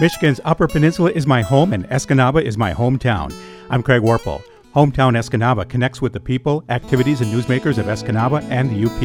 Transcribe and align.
Michigan's 0.00 0.40
Upper 0.44 0.66
Peninsula 0.66 1.12
is 1.12 1.24
my 1.24 1.40
home 1.40 1.72
and 1.72 1.88
Escanaba 1.88 2.42
is 2.42 2.58
my 2.58 2.74
hometown. 2.74 3.32
I'm 3.70 3.80
Craig 3.80 4.02
Warple. 4.02 4.42
Hometown 4.74 5.16
Escanaba 5.16 5.68
connects 5.68 6.02
with 6.02 6.12
the 6.12 6.18
people, 6.18 6.64
activities, 6.68 7.20
and 7.20 7.32
newsmakers 7.32 7.78
of 7.78 7.86
Escanaba 7.86 8.42
and 8.50 8.70
the 8.70 8.86
UP. 8.86 9.00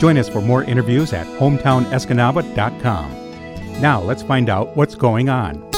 Join 0.00 0.16
us 0.16 0.28
for 0.28 0.40
more 0.40 0.62
interviews 0.62 1.12
at 1.12 1.26
hometownescanaba.com. 1.26 3.80
Now 3.80 4.00
let's 4.00 4.22
find 4.22 4.48
out 4.48 4.76
what's 4.76 4.94
going 4.94 5.28
on. 5.28 5.68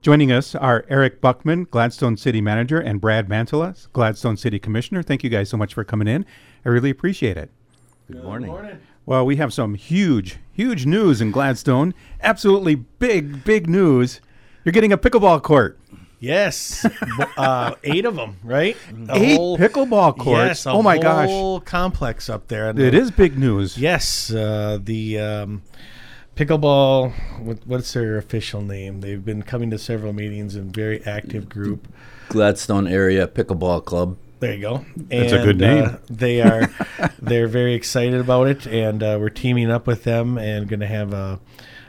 Joining 0.00 0.32
us 0.32 0.54
are 0.54 0.86
Eric 0.88 1.20
Buckman, 1.20 1.64
Gladstone 1.64 2.16
City 2.16 2.40
Manager, 2.40 2.80
and 2.80 3.02
Brad 3.02 3.28
Mantela, 3.28 3.92
Gladstone 3.92 4.38
City 4.38 4.58
Commissioner. 4.58 5.02
Thank 5.02 5.22
you 5.22 5.28
guys 5.28 5.50
so 5.50 5.58
much 5.58 5.74
for 5.74 5.84
coming 5.84 6.08
in. 6.08 6.24
I 6.64 6.68
really 6.68 6.90
appreciate 6.90 7.36
it. 7.36 7.50
Good 8.10 8.22
morning. 8.24 8.78
Well, 9.06 9.24
we 9.24 9.36
have 9.36 9.52
some 9.52 9.74
huge, 9.74 10.38
huge 10.52 10.86
news 10.86 11.20
in 11.20 11.30
Gladstone. 11.30 11.94
Absolutely 12.22 12.74
big, 12.74 13.44
big 13.44 13.68
news. 13.68 14.20
You're 14.64 14.72
getting 14.72 14.92
a 14.92 14.98
pickleball 14.98 15.42
court. 15.42 15.78
Yes, 16.20 16.84
uh, 17.38 17.74
eight 17.84 18.04
of 18.04 18.14
them, 18.14 18.36
right? 18.44 18.76
The 18.92 19.14
Eight 19.14 19.38
pickleball 19.38 20.18
courts? 20.18 20.26
Yes, 20.48 20.66
a 20.66 20.70
Oh 20.70 20.82
my 20.82 20.98
gosh. 20.98 21.28
whole 21.28 21.60
complex 21.60 22.28
up 22.28 22.48
there. 22.48 22.68
And, 22.68 22.78
It 22.78 22.94
uh, 22.94 22.98
is 22.98 23.10
big 23.10 23.38
news. 23.38 23.78
Yes, 23.78 24.30
uh, 24.30 24.78
the 24.82 25.18
um, 25.18 25.62
pickleball. 26.36 27.12
What, 27.40 27.58
what's 27.66 27.92
their 27.94 28.18
official 28.18 28.60
name? 28.60 29.00
They've 29.00 29.24
been 29.24 29.42
coming 29.42 29.70
to 29.70 29.78
several 29.78 30.12
meetings 30.12 30.56
and 30.56 30.74
very 30.74 31.02
active 31.06 31.48
group. 31.48 31.88
Gladstone 32.28 32.86
Area 32.86 33.26
Pickleball 33.26 33.84
Club. 33.86 34.18
There 34.40 34.54
you 34.54 34.60
go. 34.60 34.86
That's 34.96 35.32
a 35.32 35.42
good 35.44 35.62
uh, 35.62 35.74
name. 35.74 35.98
they 36.08 36.40
are 36.40 36.70
they're 37.20 37.46
very 37.46 37.74
excited 37.74 38.20
about 38.20 38.48
it, 38.48 38.66
and 38.66 39.02
uh, 39.02 39.18
we're 39.20 39.28
teaming 39.28 39.70
up 39.70 39.86
with 39.86 40.04
them 40.04 40.38
and 40.38 40.66
going 40.66 40.80
to 40.80 40.86
have 40.86 41.12
a 41.12 41.38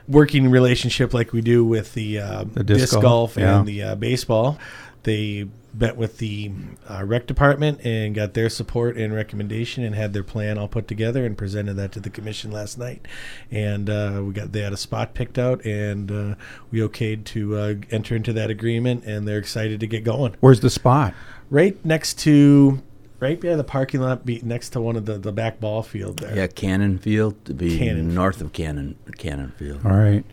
working 0.06 0.50
relationship 0.50 1.14
like 1.14 1.32
we 1.32 1.40
do 1.40 1.64
with 1.64 1.94
the, 1.94 2.18
uh, 2.18 2.44
The 2.52 2.62
disc 2.64 2.80
disc, 2.80 2.92
golf, 2.92 3.02
golf, 3.02 3.36
yeah. 3.38 3.58
and 3.58 3.66
the 3.66 3.82
uh, 3.82 3.94
baseball. 3.94 4.58
They 5.04 5.48
met 5.74 5.96
with 5.96 6.18
the 6.18 6.50
uh, 6.88 7.02
rec 7.04 7.26
department 7.26 7.80
and 7.84 8.14
got 8.14 8.34
their 8.34 8.50
support 8.50 8.96
and 8.96 9.14
recommendation 9.14 9.82
and 9.84 9.94
had 9.94 10.12
their 10.12 10.22
plan 10.22 10.58
all 10.58 10.68
put 10.68 10.86
together 10.86 11.24
and 11.24 11.36
presented 11.38 11.74
that 11.74 11.92
to 11.92 12.00
the 12.00 12.10
commission 12.10 12.50
last 12.50 12.76
night. 12.78 13.06
And 13.50 13.88
uh, 13.88 14.22
we 14.24 14.32
got 14.34 14.52
they 14.52 14.60
had 14.60 14.72
a 14.72 14.76
spot 14.76 15.14
picked 15.14 15.38
out 15.38 15.64
and 15.64 16.10
uh, 16.10 16.34
we 16.70 16.80
okayed 16.80 17.24
to 17.26 17.56
uh, 17.56 17.74
enter 17.90 18.14
into 18.14 18.32
that 18.34 18.50
agreement 18.50 19.04
and 19.04 19.26
they're 19.26 19.38
excited 19.38 19.80
to 19.80 19.86
get 19.86 20.04
going 20.04 20.34
Where's 20.40 20.60
the 20.60 20.70
spot? 20.70 21.14
right 21.50 21.82
next 21.84 22.18
to 22.20 22.82
right 23.20 23.40
by 23.40 23.54
the 23.56 23.64
parking 23.64 24.00
lot 24.00 24.26
be 24.26 24.40
next 24.42 24.70
to 24.70 24.80
one 24.80 24.96
of 24.96 25.06
the, 25.06 25.16
the 25.18 25.32
back 25.32 25.60
ball 25.60 25.82
field 25.82 26.18
there 26.18 26.34
Yeah, 26.36 26.46
Cannon 26.48 26.98
Field 26.98 27.42
to 27.46 27.54
be 27.54 27.78
Cannon. 27.78 28.14
north 28.14 28.40
of 28.40 28.52
Cannon 28.52 28.96
Cannon 29.16 29.52
Field. 29.58 29.80
All 29.86 29.92
right. 29.96 30.24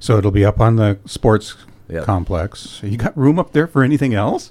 So 0.00 0.18
it'll 0.18 0.30
be 0.32 0.44
up 0.44 0.60
on 0.60 0.76
the 0.76 0.98
sports 1.06 1.56
Yep. 1.88 2.04
complex. 2.04 2.80
You 2.82 2.96
got 2.96 3.16
room 3.16 3.38
up 3.38 3.52
there 3.52 3.66
for 3.66 3.82
anything 3.82 4.14
else? 4.14 4.50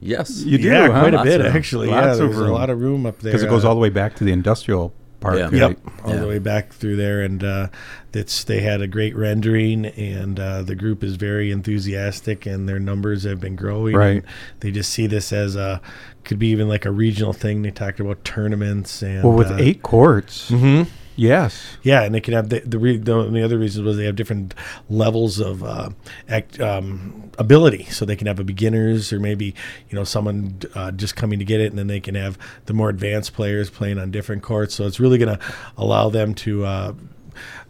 Yes. 0.00 0.40
You 0.42 0.58
do, 0.58 0.64
yeah 0.68 0.88
huh? 0.90 1.00
quite 1.00 1.14
a 1.14 1.18
Lots 1.18 1.28
bit 1.28 1.40
of 1.42 1.54
actually 1.54 1.88
Lots 1.88 2.04
yeah 2.04 2.12
of 2.12 2.18
there's 2.18 2.36
room. 2.36 2.50
a 2.50 2.54
lot 2.54 2.70
of 2.70 2.80
room 2.80 3.06
up 3.06 3.18
there 3.20 3.30
Because 3.32 3.42
it 3.42 3.48
goes 3.50 3.64
uh, 3.64 3.68
all 3.68 3.74
the 3.74 3.80
way 3.80 3.90
back 3.90 4.14
to 4.16 4.24
the 4.24 4.32
industrial 4.32 4.92
park. 5.20 5.36
Yeah. 5.36 5.44
right? 5.44 5.52
Yep, 5.52 5.78
all 6.04 6.14
Yeah. 6.14 6.20
the 6.20 6.26
way 6.28 6.38
back 6.38 6.72
through 6.72 6.96
there, 6.96 7.20
and 7.20 7.44
uh, 7.44 7.68
it's 8.14 8.42
they 8.44 8.60
had 8.62 8.80
a 8.80 8.86
great 8.86 9.14
rendering, 9.14 9.84
and 9.84 10.40
uh, 10.40 10.62
the 10.62 10.74
group 10.74 11.04
is 11.04 11.16
very 11.16 11.50
enthusiastic, 11.50 12.46
and 12.46 12.66
their 12.66 12.78
numbers 12.78 13.24
have 13.24 13.38
been 13.38 13.54
growing. 13.54 13.94
Right. 13.94 14.08
and 14.16 14.24
They 14.60 14.70
just 14.70 14.90
see 14.90 15.06
this 15.06 15.30
as 15.34 15.56
a 15.56 15.82
could 16.24 16.38
be 16.38 16.48
even 16.48 16.68
like 16.68 16.86
a 16.86 16.90
regional 16.90 17.34
thing. 17.34 17.60
They 17.60 17.70
talked 17.70 18.00
about 18.00 18.24
tournaments 18.24 19.02
and 19.02 19.22
Well, 19.22 19.34
with 19.34 19.50
uh, 19.50 19.56
eight 19.58 19.82
courts, 19.82 20.50
mhm. 20.50 20.86
Yes. 21.20 21.76
Yeah, 21.82 22.02
and 22.02 22.14
they 22.14 22.20
can 22.20 22.34
have 22.34 22.48
the 22.48 22.60
the, 22.60 22.78
re, 22.78 22.96
the, 22.96 23.24
the 23.24 23.42
other 23.42 23.58
reasons 23.58 23.84
was 23.84 23.96
they 23.96 24.06
have 24.06 24.16
different 24.16 24.54
levels 24.88 25.38
of 25.38 25.62
uh, 25.62 25.90
act, 26.28 26.60
um, 26.60 27.30
ability. 27.38 27.84
So 27.84 28.04
they 28.04 28.16
can 28.16 28.26
have 28.26 28.40
a 28.40 28.44
beginners 28.44 29.12
or 29.12 29.20
maybe 29.20 29.54
you 29.88 29.96
know 29.96 30.04
someone 30.04 30.60
uh, 30.74 30.90
just 30.92 31.16
coming 31.16 31.38
to 31.38 31.44
get 31.44 31.60
it, 31.60 31.66
and 31.66 31.78
then 31.78 31.86
they 31.86 32.00
can 32.00 32.14
have 32.14 32.38
the 32.66 32.72
more 32.72 32.88
advanced 32.88 33.34
players 33.34 33.70
playing 33.70 33.98
on 33.98 34.10
different 34.10 34.42
courts. 34.42 34.74
So 34.74 34.86
it's 34.86 34.98
really 34.98 35.18
going 35.18 35.38
to 35.38 35.44
allow 35.76 36.08
them 36.08 36.34
to 36.36 36.64
uh, 36.64 36.92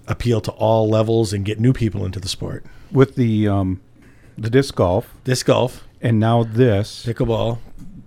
appeal 0.07 0.41
to 0.43 0.51
all 0.53 0.89
levels 0.89 1.33
and 1.33 1.45
get 1.45 1.59
new 1.59 1.73
people 1.73 2.05
into 2.05 2.21
the 2.21 2.29
sport. 2.29 2.65
With 2.93 3.15
the 3.17 3.49
um, 3.49 3.81
the 4.37 4.51
disc 4.51 4.75
golf 4.75 5.15
Disc 5.25 5.47
golf, 5.47 5.87
and 6.01 6.19
now 6.19 6.45
this, 6.45 7.05
pickleball, 7.07 7.59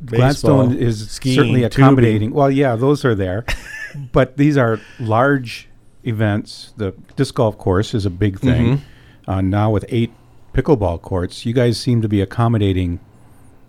Gladstone 0.05 0.69
baseball, 0.69 0.87
is 0.87 1.11
skiing, 1.11 1.35
certainly 1.35 1.61
tubing. 1.61 1.83
accommodating. 1.83 2.31
Well, 2.33 2.51
yeah, 2.51 2.75
those 2.75 3.05
are 3.05 3.15
there, 3.15 3.45
but 4.11 4.37
these 4.37 4.57
are 4.57 4.79
large 4.99 5.67
events. 6.03 6.73
The 6.77 6.93
disc 7.15 7.35
golf 7.35 7.57
course 7.57 7.93
is 7.93 8.05
a 8.05 8.09
big 8.09 8.39
thing. 8.39 8.77
Mm-hmm. 8.77 9.29
Uh, 9.29 9.41
now 9.41 9.71
with 9.71 9.85
eight 9.89 10.11
pickleball 10.53 11.01
courts, 11.01 11.45
you 11.45 11.53
guys 11.53 11.79
seem 11.79 12.01
to 12.01 12.09
be 12.09 12.21
accommodating 12.21 12.99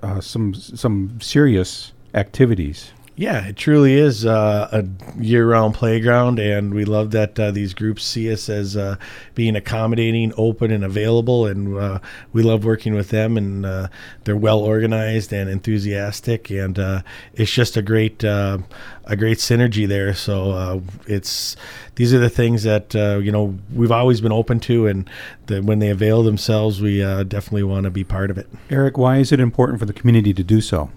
uh, 0.03 0.21
some 0.21 0.55
some 0.55 1.21
serious 1.21 1.93
activities. 2.13 2.93
Yeah, 3.17 3.47
it 3.47 3.57
truly 3.57 3.95
is 3.95 4.27
uh, 4.27 4.69
a 4.73 5.23
year-round 5.23 5.75
playground, 5.75 6.41
and 6.41 6.75
we 6.75 6.85
love 6.85 7.13
that 7.13 7.39
uh, 7.39 7.53
these 7.53 7.73
groups 7.73 8.03
see 8.03 8.33
us 8.33 8.49
as 8.49 8.77
uh, 8.77 8.97
being 9.37 9.55
accommodating, 9.55 10.33
open, 10.37 10.73
and 10.73 10.85
available. 10.85 11.47
And 11.47 11.77
uh, 11.77 12.01
we 12.33 12.43
love 12.43 12.65
working 12.65 12.93
with 12.93 13.11
them, 13.11 13.37
and 13.37 13.65
uh, 13.65 13.87
they're 14.25 14.37
well 14.37 14.59
organized 14.59 15.33
and 15.33 15.49
enthusiastic, 15.49 16.51
and 16.51 16.77
uh, 16.77 17.03
it's 17.35 17.53
just 17.53 17.77
a 17.77 17.83
great 17.83 18.25
uh, 18.25 18.59
a 19.05 19.15
great 19.15 19.39
synergy 19.39 19.87
there. 19.87 20.13
So 20.13 20.51
uh, 20.51 20.81
it's 21.07 21.55
these 21.95 22.13
are 22.13 22.19
the 22.19 22.29
things 22.29 22.65
that 22.65 22.97
uh, 22.97 23.19
you 23.23 23.31
know 23.31 23.57
we've 23.73 23.93
always 23.93 24.21
been 24.21 24.33
open 24.33 24.59
to, 24.61 24.89
and 24.89 25.09
that 25.47 25.63
when 25.63 25.79
they 25.79 25.91
avail 25.91 26.25
themselves, 26.25 26.83
we 26.83 27.01
uh, 27.01 27.23
definitely 27.23 27.63
want 27.63 27.85
to 27.85 27.91
be 27.91 28.03
part 28.03 28.33
of 28.33 28.39
it. 28.39 28.49
Eric, 28.71 28.99
why 28.99 29.19
is 29.19 29.31
it 29.31 29.39
important 29.39 29.79
for 29.79 29.87
the 29.87 29.93
community 29.93 30.35
to 30.35 30.43
do 30.43 30.61
so? 30.61 30.91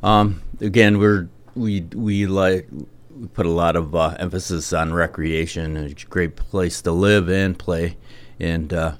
Um, 0.00 0.42
again, 0.60 0.98
we're 0.98 1.28
we 1.60 1.82
we 1.94 2.26
like 2.26 2.68
we 3.14 3.26
put 3.28 3.46
a 3.46 3.50
lot 3.50 3.76
of 3.76 3.94
uh, 3.94 4.16
emphasis 4.18 4.72
on 4.72 4.92
recreation. 4.94 5.76
It's 5.76 6.02
a 6.04 6.06
great 6.06 6.36
place 6.36 6.80
to 6.82 6.92
live 6.92 7.28
and 7.28 7.58
play, 7.58 7.96
and 8.38 8.72
uh, 8.72 8.92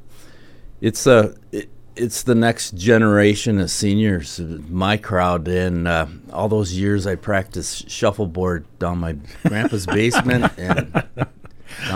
it's 0.81 1.07
a 1.07 1.35
it, 1.53 1.69
it's 1.97 2.23
the 2.23 2.35
next 2.35 2.75
generation 2.77 3.59
of 3.59 3.71
seniors. 3.71 4.39
My 4.69 4.97
crowd, 4.97 5.49
and 5.49 5.89
uh, 5.89 6.07
all 6.33 6.49
those 6.49 6.73
years 6.75 7.07
I 7.07 7.15
practiced 7.15 7.91
shuffleboard 7.91 8.65
down 8.79 8.99
my 8.99 9.17
grandpa's 9.45 9.87
basement, 9.99 10.53
and 10.59 11.03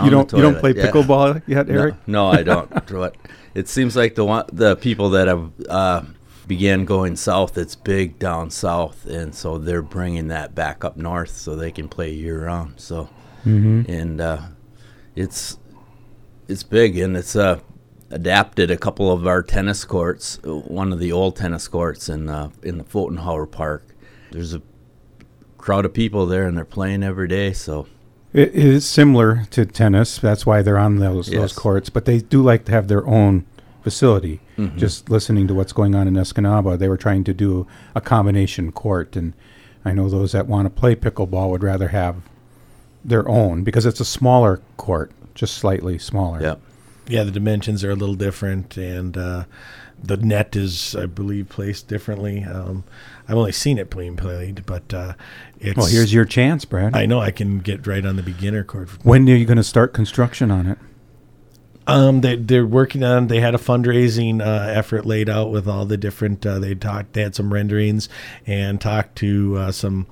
you 0.03 0.09
don't 0.09 0.31
you 0.33 0.41
don't 0.41 0.59
play 0.59 0.73
Yeah. 0.75 0.87
pickleball 0.91 1.43
yet, 1.47 1.69
Eric? 1.69 1.95
No, 2.07 2.31
no, 2.31 2.39
I 2.39 2.43
don't. 2.43 3.15
it 3.53 3.67
seems 3.69 3.95
like 3.95 4.15
the 4.15 4.25
one, 4.25 4.45
the 4.51 4.75
people 4.75 5.11
that 5.11 5.27
have 5.27 5.51
uh, 5.69 6.01
began 6.47 6.85
going 6.85 7.15
south, 7.15 7.57
it's 7.57 7.75
big 7.75 8.19
down 8.19 8.49
south, 8.49 9.05
and 9.05 9.33
so 9.33 9.57
they're 9.57 9.81
bringing 9.81 10.27
that 10.29 10.53
back 10.55 10.83
up 10.83 10.97
north 10.97 11.31
so 11.31 11.55
they 11.55 11.71
can 11.71 11.87
play 11.87 12.11
year 12.13 12.45
round. 12.45 12.79
So, 12.79 13.09
Mm-hmm. 13.45 13.91
and 13.91 14.21
uh, 14.21 14.41
it's 15.15 15.59
it's 16.47 16.63
big, 16.63 16.97
and 16.97 17.15
it's 17.15 17.35
uh, 17.35 17.59
adapted 18.09 18.71
a 18.71 18.77
couple 18.77 19.11
of 19.11 19.27
our 19.27 19.43
tennis 19.43 19.85
courts. 19.85 20.39
uh, 20.47 20.55
One 20.55 20.91
of 20.91 20.99
the 20.99 21.11
old 21.11 21.35
tennis 21.35 21.67
courts 21.67 22.09
in 22.09 22.27
uh, 22.29 22.49
in 22.63 22.79
the 22.79 22.83
Fotenhauer 22.83 23.49
Park. 23.51 23.85
There's 24.31 24.53
a 24.55 24.61
crowd 25.59 25.85
of 25.85 25.93
people 25.93 26.25
there, 26.25 26.47
and 26.47 26.57
they're 26.57 26.65
playing 26.65 27.03
every 27.03 27.27
day. 27.27 27.53
So. 27.53 27.87
It 28.33 28.53
is 28.53 28.85
similar 28.85 29.45
to 29.51 29.65
tennis. 29.65 30.17
That's 30.17 30.45
why 30.45 30.61
they're 30.61 30.77
on 30.77 30.97
those 30.97 31.27
those 31.27 31.53
courts. 31.53 31.89
But 31.89 32.03
they 32.05 32.19
do 32.19 32.41
like 32.43 32.65
to 32.65 32.71
have 32.73 32.87
their 32.89 33.07
own 33.07 33.45
facility. 33.85 34.41
Mhm. 34.57 34.77
Just 34.77 35.11
listening 35.11 35.47
to 35.47 35.53
what's 35.53 35.71
going 35.71 35.93
on 35.93 36.07
in 36.07 36.15
Escanaba, 36.15 36.75
they 36.77 36.89
were 36.89 36.97
trying 36.97 37.23
to 37.23 37.33
do 37.35 37.67
a 37.93 38.01
combination 38.01 38.71
court, 38.71 39.15
and 39.15 39.33
I 39.85 39.93
know 39.93 40.09
those 40.09 40.31
that 40.31 40.47
want 40.47 40.65
to 40.65 40.71
play 40.71 40.95
pickleball 40.95 41.51
would 41.51 41.63
rather 41.63 41.89
have 41.89 42.15
their 43.05 43.29
own 43.29 43.63
because 43.63 43.85
it's 43.85 43.99
a 43.99 44.05
smaller 44.05 44.59
court, 44.77 45.11
just 45.35 45.53
slightly 45.53 45.99
smaller. 45.99 46.41
Yep. 46.41 46.59
yeah, 47.07 47.23
the 47.23 47.29
dimensions 47.29 47.83
are 47.83 47.91
a 47.91 47.95
little 47.95 48.15
different, 48.15 48.75
and 48.77 49.15
uh, 49.15 49.43
the 50.03 50.17
net 50.17 50.55
is, 50.55 50.95
I 50.95 51.05
believe, 51.05 51.49
placed 51.49 51.87
differently. 51.87 52.43
Um, 52.43 52.83
I've 53.29 53.37
only 53.37 53.51
seen 53.51 53.77
it 53.77 53.95
being 53.95 54.15
played, 54.15 54.65
but 54.65 54.91
uh, 54.91 55.13
it's. 55.59 55.77
Well, 55.77 55.85
here's 55.85 56.11
your 56.11 56.25
chance, 56.25 56.65
Brad. 56.65 56.95
I 56.95 57.05
know 57.05 57.19
I 57.19 57.29
can 57.29 57.59
get 57.59 57.85
right 57.85 58.03
on 58.03 58.15
the 58.15 58.23
beginner 58.23 58.63
court. 58.63 58.89
when 59.05 59.29
are 59.29 59.35
you 59.35 59.45
going 59.45 59.57
to 59.57 59.63
start 59.63 59.93
construction 59.93 60.49
on 60.49 60.65
it? 60.65 60.79
Um, 61.87 62.21
they 62.21 62.35
they're 62.35 62.65
working 62.65 63.03
on. 63.03 63.27
They 63.27 63.39
had 63.39 63.53
a 63.53 63.59
fundraising 63.59 64.41
uh, 64.41 64.69
effort 64.71 65.05
laid 65.05 65.29
out 65.29 65.51
with 65.51 65.67
all 65.67 65.85
the 65.85 65.97
different. 65.97 66.45
Uh, 66.45 66.59
they 66.59 66.73
talked. 66.75 67.13
They 67.13 67.21
had 67.21 67.35
some 67.35 67.53
renderings 67.53 68.09
and 68.47 68.81
talked 68.81 69.15
to 69.17 69.57
uh, 69.57 69.71
some 69.71 70.07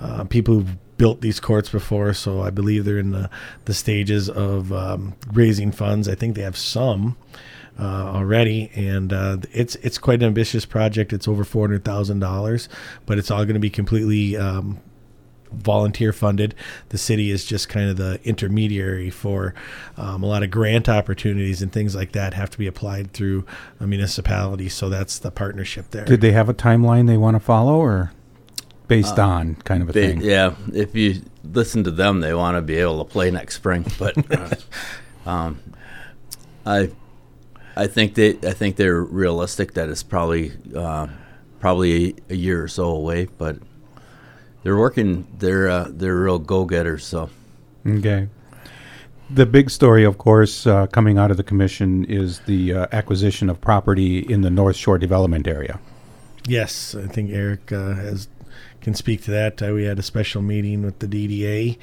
uh, 0.00 0.24
people 0.24 0.54
who've 0.56 0.96
built 0.96 1.22
these 1.22 1.40
courts 1.40 1.68
before. 1.70 2.12
So 2.12 2.42
I 2.42 2.50
believe 2.50 2.84
they're 2.84 2.98
in 2.98 3.12
the 3.12 3.30
the 3.64 3.74
stages 3.74 4.28
of 4.28 4.72
um, 4.72 5.14
raising 5.32 5.72
funds. 5.72 6.08
I 6.08 6.14
think 6.14 6.36
they 6.36 6.42
have 6.42 6.56
some. 6.58 7.16
Uh, 7.76 7.82
already, 8.14 8.70
and 8.76 9.12
uh, 9.12 9.36
it's 9.50 9.74
it's 9.76 9.98
quite 9.98 10.20
an 10.20 10.28
ambitious 10.28 10.64
project. 10.64 11.12
It's 11.12 11.26
over 11.26 11.42
four 11.42 11.66
hundred 11.66 11.84
thousand 11.84 12.20
dollars, 12.20 12.68
but 13.04 13.18
it's 13.18 13.32
all 13.32 13.44
going 13.44 13.54
to 13.54 13.60
be 13.60 13.68
completely 13.68 14.36
um, 14.36 14.80
volunteer 15.54 16.12
funded. 16.12 16.54
The 16.90 16.98
city 16.98 17.30
is 17.30 17.44
just 17.44 17.68
kind 17.68 17.88
of 17.90 17.96
the 17.96 18.20
intermediary 18.24 19.10
for 19.10 19.54
um, 19.96 20.22
a 20.22 20.26
lot 20.26 20.42
of 20.42 20.50
grant 20.50 20.88
opportunities 20.88 21.62
and 21.62 21.72
things 21.72 21.94
like 21.94 22.12
that 22.12 22.34
have 22.34 22.50
to 22.50 22.58
be 22.58 22.66
applied 22.66 23.12
through 23.12 23.44
a 23.80 23.86
municipality. 23.86 24.68
So 24.68 24.88
that's 24.88 25.18
the 25.18 25.30
partnership 25.30 25.90
there. 25.90 26.04
Did 26.04 26.20
they 26.20 26.32
have 26.32 26.48
a 26.48 26.54
timeline 26.54 27.06
they 27.06 27.16
want 27.16 27.36
to 27.36 27.40
follow, 27.40 27.76
or 27.76 28.12
based 28.88 29.18
on 29.18 29.56
kind 29.56 29.82
of 29.82 29.88
a 29.90 29.92
They, 29.92 30.08
thing? 30.08 30.20
yeah, 30.20 30.54
if 30.72 30.94
you 30.94 31.22
listen 31.42 31.84
to 31.84 31.90
them, 31.90 32.20
they 32.20 32.34
want 32.34 32.56
to 32.56 32.62
be 32.62 32.76
able 32.76 33.04
to 33.04 33.10
play 33.10 33.30
next 33.30 33.56
spring. 33.56 33.84
But 33.98 34.16
uh, 35.26 35.28
um, 35.28 35.60
I, 36.66 36.90
I 37.76 37.86
think 37.86 38.14
they, 38.14 38.30
I 38.42 38.52
think 38.52 38.76
they're 38.76 39.02
realistic 39.02 39.74
that 39.74 39.88
it's 39.88 40.02
probably, 40.02 40.52
uh, 40.74 41.08
probably 41.60 42.10
a, 42.10 42.32
a 42.32 42.36
year 42.36 42.62
or 42.62 42.68
so 42.68 42.84
away. 42.84 43.26
But 43.38 43.56
they're 44.64 44.76
working. 44.76 45.26
They're 45.38 45.68
uh, 45.68 45.86
they're 45.90 46.16
real 46.16 46.40
go 46.40 46.64
getters. 46.64 47.04
So 47.06 47.30
Okay. 47.86 48.28
The 49.30 49.46
big 49.46 49.70
story, 49.70 50.04
of 50.04 50.18
course, 50.18 50.66
uh, 50.66 50.86
coming 50.88 51.16
out 51.16 51.30
of 51.30 51.38
the 51.38 51.42
commission 51.42 52.04
is 52.04 52.40
the 52.40 52.74
uh, 52.74 52.86
acquisition 52.92 53.48
of 53.48 53.60
property 53.60 54.18
in 54.18 54.42
the 54.42 54.50
North 54.50 54.76
Shore 54.76 54.98
development 54.98 55.46
area. 55.46 55.80
Yes, 56.46 56.94
I 56.94 57.06
think 57.06 57.30
Eric 57.30 57.72
uh, 57.72 57.94
has 57.94 58.28
can 58.82 58.94
speak 58.94 59.22
to 59.22 59.30
that. 59.30 59.62
Uh, 59.62 59.72
we 59.72 59.84
had 59.84 59.98
a 59.98 60.02
special 60.02 60.42
meeting 60.42 60.82
with 60.82 60.98
the 60.98 61.06
DDA 61.06 61.78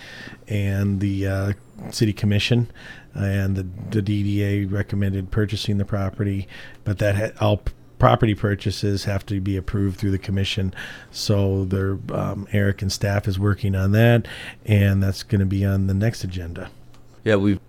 and 0.48 1.00
the 1.00 1.26
uh, 1.28 1.54
city 1.90 2.14
commission, 2.14 2.72
and 3.16 3.56
the, 3.56 3.64
the 3.90 4.02
DDA 4.04 4.72
recommended 4.72 5.32
purchasing 5.32 5.80
the 5.80 5.86
property, 5.86 6.48
but 6.84 7.00
that 7.00 7.16
ha- 7.16 7.44
all 7.44 7.58
p- 7.58 7.74
property 8.02 8.34
purchases 8.34 9.04
have 9.04 9.24
to 9.28 9.40
be 9.40 9.56
approved 9.56 10.00
through 10.00 10.10
the 10.10 10.18
commission. 10.18 10.74
So 11.12 11.66
their 11.66 12.00
um, 12.12 12.48
Eric 12.52 12.82
and 12.82 12.92
staff 12.92 13.28
is 13.28 13.38
working 13.38 13.76
on 13.76 13.92
that, 13.92 14.28
and 14.66 15.04
that's 15.04 15.22
going 15.22 15.40
to 15.40 15.46
be 15.46 15.64
on 15.64 15.86
the 15.86 15.94
next 15.94 16.24
agenda. 16.24 16.72
yeah, 17.24 17.36
we, 17.36 17.60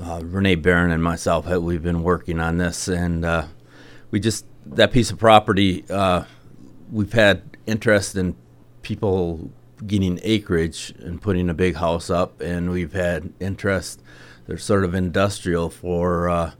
uh, 0.00 0.20
Renee 0.22 0.54
Barron 0.54 0.92
and 0.92 1.02
myself, 1.02 1.48
we've 1.48 1.82
been 1.82 2.04
working 2.04 2.38
on 2.38 2.58
this, 2.58 2.86
and 2.86 3.24
uh, 3.24 3.46
we 4.12 4.20
just 4.20 4.46
that 4.64 4.92
piece 4.92 5.10
of 5.10 5.18
property. 5.18 5.84
Uh, 5.90 6.22
we've 6.92 7.12
had 7.12 7.42
interest 7.66 8.14
in 8.14 8.36
people 8.82 9.50
getting 9.84 10.20
acreage 10.22 10.94
and 11.00 11.20
putting 11.20 11.50
a 11.50 11.54
big 11.54 11.74
house 11.74 12.10
up, 12.10 12.40
and 12.40 12.70
we've 12.70 12.92
had 12.92 13.32
interest. 13.40 14.00
They're 14.46 14.56
sort 14.56 14.84
of 14.84 14.94
industrial 14.94 15.68
for 15.68 16.28
uh, 16.28 16.52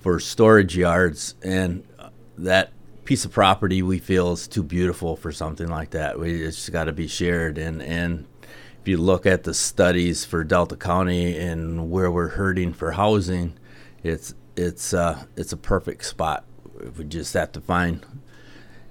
for 0.00 0.18
storage 0.18 0.78
yards, 0.78 1.34
and 1.42 1.84
that 2.38 2.72
piece 3.04 3.24
of 3.24 3.32
property 3.32 3.82
we 3.82 3.98
feel 3.98 4.32
is 4.32 4.48
too 4.48 4.62
beautiful 4.62 5.16
for 5.16 5.30
something 5.32 5.68
like 5.68 5.90
that. 5.90 6.18
We 6.18 6.42
it's 6.42 6.68
got 6.68 6.84
to 6.84 6.92
be 6.92 7.06
shared, 7.08 7.58
and 7.58 7.82
and 7.82 8.26
if 8.80 8.88
you 8.88 8.96
look 8.96 9.26
at 9.26 9.44
the 9.44 9.54
studies 9.54 10.24
for 10.24 10.44
Delta 10.44 10.76
County 10.76 11.36
and 11.38 11.90
where 11.90 12.10
we're 12.10 12.28
hurting 12.28 12.72
for 12.72 12.92
housing, 12.92 13.54
it's 14.02 14.34
it's 14.56 14.94
uh, 14.94 15.24
it's 15.36 15.52
a 15.52 15.56
perfect 15.56 16.04
spot. 16.04 16.44
We 16.98 17.04
just 17.04 17.32
have 17.34 17.52
to 17.52 17.60
find 17.60 18.04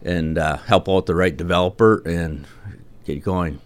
and 0.04 0.38
uh, 0.38 0.58
help 0.58 0.90
out 0.90 1.06
the 1.06 1.16
right 1.16 1.36
developer 1.36 2.02
and 2.06 2.46
get 3.06 3.24
going. 3.24 3.62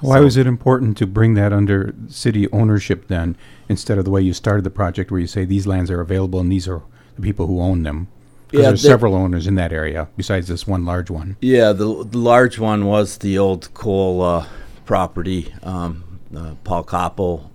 Why 0.00 0.16
So- 0.18 0.24
was 0.24 0.36
it 0.36 0.46
important 0.46 0.96
to 0.98 1.06
bring 1.06 1.34
that 1.34 1.52
under 1.52 1.94
city 2.08 2.50
ownership 2.52 3.08
then, 3.08 3.36
instead 3.68 3.98
of 3.98 4.04
the 4.04 4.10
way 4.10 4.20
you 4.22 4.32
started 4.32 4.64
the 4.64 4.70
project, 4.70 5.10
where 5.10 5.20
you 5.20 5.26
say 5.26 5.44
these 5.44 5.66
lands 5.66 5.90
are 5.90 6.00
available 6.00 6.40
and 6.40 6.50
these 6.50 6.68
are 6.68 6.82
the 7.16 7.22
people 7.22 7.46
who 7.46 7.60
own 7.60 7.82
them? 7.84 8.08
Because 8.48 8.62
Yeah, 8.64 8.68
there's 8.70 8.82
they- 8.82 8.88
several 8.88 9.14
owners 9.14 9.46
in 9.46 9.54
that 9.56 9.72
area 9.72 10.08
besides 10.16 10.48
this 10.48 10.66
one 10.66 10.84
large 10.84 11.10
one. 11.10 11.36
Yeah, 11.40 11.72
the, 11.72 12.04
the 12.04 12.18
large 12.18 12.58
one 12.58 12.86
was 12.86 13.18
the 13.18 13.38
old 13.38 13.72
coal 13.74 14.22
uh, 14.22 14.46
property. 14.86 15.54
Um, 15.62 16.04
uh, 16.34 16.54
Paul 16.64 16.84
Koppel, 16.84 17.50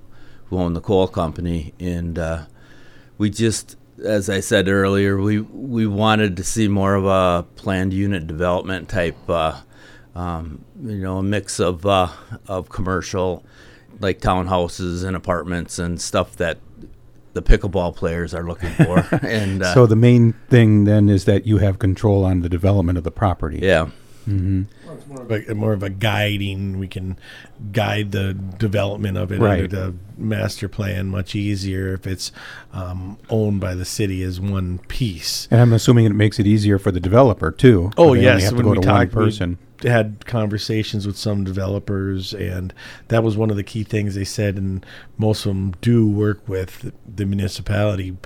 who 0.46 0.58
owned 0.60 0.76
the 0.76 0.82
coal 0.82 1.08
company, 1.08 1.74
and 1.80 2.18
uh, 2.20 2.44
we 3.18 3.30
just, 3.30 3.76
as 4.04 4.30
I 4.30 4.40
said 4.40 4.68
earlier, 4.68 5.20
we 5.20 5.40
we 5.42 5.86
wanted 5.88 6.38
to 6.38 6.44
see 6.44 6.68
more 6.68 6.96
of 6.96 7.06
a 7.06 7.44
planned 7.56 7.94
unit 7.94 8.26
development 8.28 8.90
type. 8.90 9.18
Uh, 9.28 9.62
um, 10.16 10.64
you 10.84 10.98
know, 10.98 11.18
a 11.18 11.24
mix 11.24 11.60
of 11.60 11.86
uh, 11.86 12.10
of 12.48 12.70
commercial, 12.70 13.44
like 14.00 14.20
townhouses 14.22 15.04
and 15.04 15.16
apartments 15.16 15.80
and 15.80 16.00
stuff 16.02 16.36
that 16.38 16.58
the 17.34 17.42
pickleball 17.42 17.96
players 17.96 18.34
are 18.34 18.44
looking 18.44 18.70
for. 18.72 19.00
and 19.26 19.64
uh, 19.64 19.74
so 19.74 19.86
the 19.86 19.96
main 19.96 20.34
thing 20.50 20.84
then 20.86 21.10
is 21.10 21.26
that 21.26 21.46
you 21.46 21.58
have 21.58 21.80
control 21.80 22.24
on 22.26 22.42
the 22.42 22.50
development 22.50 22.98
of 22.98 23.04
the 23.04 23.12
property. 23.12 23.60
yeah. 23.62 23.90
Mm-hmm. 24.28 24.64
It's 24.96 25.06
more 25.08 25.22
of 25.22 25.32
a 25.32 25.54
more 25.56 25.74
of 25.74 25.84
a 25.84 25.90
guiding. 25.90 26.80
We 26.80 26.88
can 26.88 27.18
guide 27.74 28.14
the 28.14 28.34
development 28.34 29.18
of 29.18 29.34
it 29.34 29.40
Right. 29.42 29.64
under 29.64 29.68
the 29.68 29.96
master 30.18 30.70
plan 30.70 31.08
much 31.10 31.36
easier 31.36 31.94
if 31.94 32.08
it's 32.08 32.32
um, 32.72 33.18
owned 33.30 33.60
by 33.60 33.76
the 33.76 33.84
city 33.84 34.24
as 34.24 34.40
one 34.40 34.80
piece. 34.88 35.50
And 35.52 35.60
I'm 35.60 35.74
assuming 35.74 36.06
it 36.06 36.14
makes 36.16 36.40
it 36.40 36.48
easier 36.48 36.80
for 36.80 36.90
the 36.90 37.02
developer 37.02 37.52
too. 37.52 37.92
Oh 37.98 38.14
They 38.14 38.20
only 38.20 38.22
yes, 38.22 38.44
have 38.44 38.52
to 38.52 38.56
when 38.56 38.64
go 38.66 38.70
we 38.72 38.76
to 38.76 38.88
one 38.88 38.98
talked, 39.00 39.14
we 39.16 39.26
person. 39.26 39.58
Had 39.84 40.26
conversations 40.26 41.06
with 41.06 41.18
some 41.18 41.44
developers, 41.44 42.34
and 42.34 42.74
that 43.10 43.24
was 43.24 43.38
one 43.38 43.50
of 43.50 43.56
the 43.56 43.64
key 43.64 43.84
things 43.84 44.16
they 44.16 44.24
said. 44.24 44.56
And 44.58 44.86
most 45.18 45.46
of 45.46 45.50
them 45.50 45.74
do 45.82 46.10
work 46.10 46.48
with 46.48 46.92
the 47.06 47.26
municipality 47.26 48.18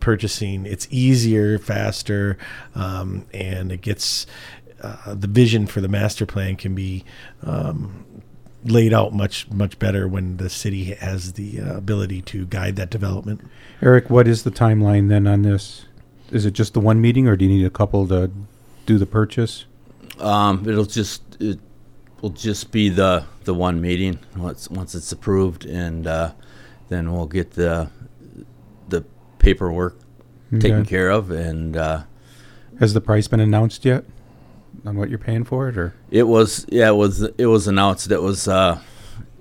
purchasing. 0.00 0.66
It's 0.66 0.88
easier, 0.90 1.58
faster, 1.58 2.38
um, 2.74 3.26
and 3.32 3.70
it 3.70 3.82
gets 3.82 4.26
uh, 4.82 5.14
the 5.14 5.26
vision 5.26 5.66
for 5.66 5.80
the 5.80 5.88
master 5.88 6.24
plan 6.24 6.56
can 6.56 6.74
be 6.74 7.04
um, 7.42 8.06
laid 8.64 8.92
out 8.92 9.12
much 9.12 9.50
much 9.50 9.78
better 9.78 10.08
when 10.08 10.36
the 10.38 10.50
city 10.50 10.84
has 10.94 11.34
the 11.34 11.60
uh, 11.60 11.76
ability 11.76 12.22
to 12.22 12.46
guide 12.46 12.76
that 12.76 12.90
development. 12.90 13.40
Eric, 13.82 14.10
what 14.10 14.26
is 14.26 14.42
the 14.42 14.50
timeline 14.50 15.08
then 15.08 15.26
on 15.26 15.42
this? 15.42 15.86
Is 16.30 16.46
it 16.46 16.52
just 16.52 16.74
the 16.74 16.80
one 16.80 17.00
meeting, 17.00 17.26
or 17.26 17.36
do 17.36 17.44
you 17.44 17.50
need 17.50 17.66
a 17.66 17.70
couple 17.70 18.06
to 18.08 18.30
do 18.86 18.98
the 18.98 19.06
purchase? 19.06 19.66
Um, 20.18 20.68
it'll 20.68 20.84
just 20.84 21.22
it 21.40 21.58
will 22.20 22.30
just 22.30 22.70
be 22.72 22.88
the 22.88 23.24
the 23.44 23.54
one 23.54 23.80
meeting 23.80 24.18
once 24.36 24.68
once 24.70 24.94
it's 24.94 25.12
approved, 25.12 25.64
and 25.64 26.06
uh, 26.06 26.32
then 26.88 27.12
we'll 27.12 27.26
get 27.26 27.52
the 27.52 27.90
the 28.88 29.04
paperwork 29.38 29.98
taken 30.58 30.84
care 30.84 31.10
of, 31.10 31.30
and 31.30 31.76
uh, 31.76 32.02
Has 32.80 32.92
the 32.92 33.00
price 33.00 33.28
been 33.28 33.40
announced 33.40 33.84
yet 33.84 34.04
on 34.84 34.96
what 34.96 35.08
you're 35.08 35.18
paying 35.18 35.44
for 35.44 35.68
it, 35.68 35.78
or? 35.78 35.94
It 36.10 36.24
was 36.24 36.66
yeah 36.68 36.88
it 36.88 36.96
was 36.96 37.22
it 37.22 37.46
was 37.46 37.66
announced 37.68 38.10
it 38.10 38.20
was 38.20 38.48
uh, 38.48 38.80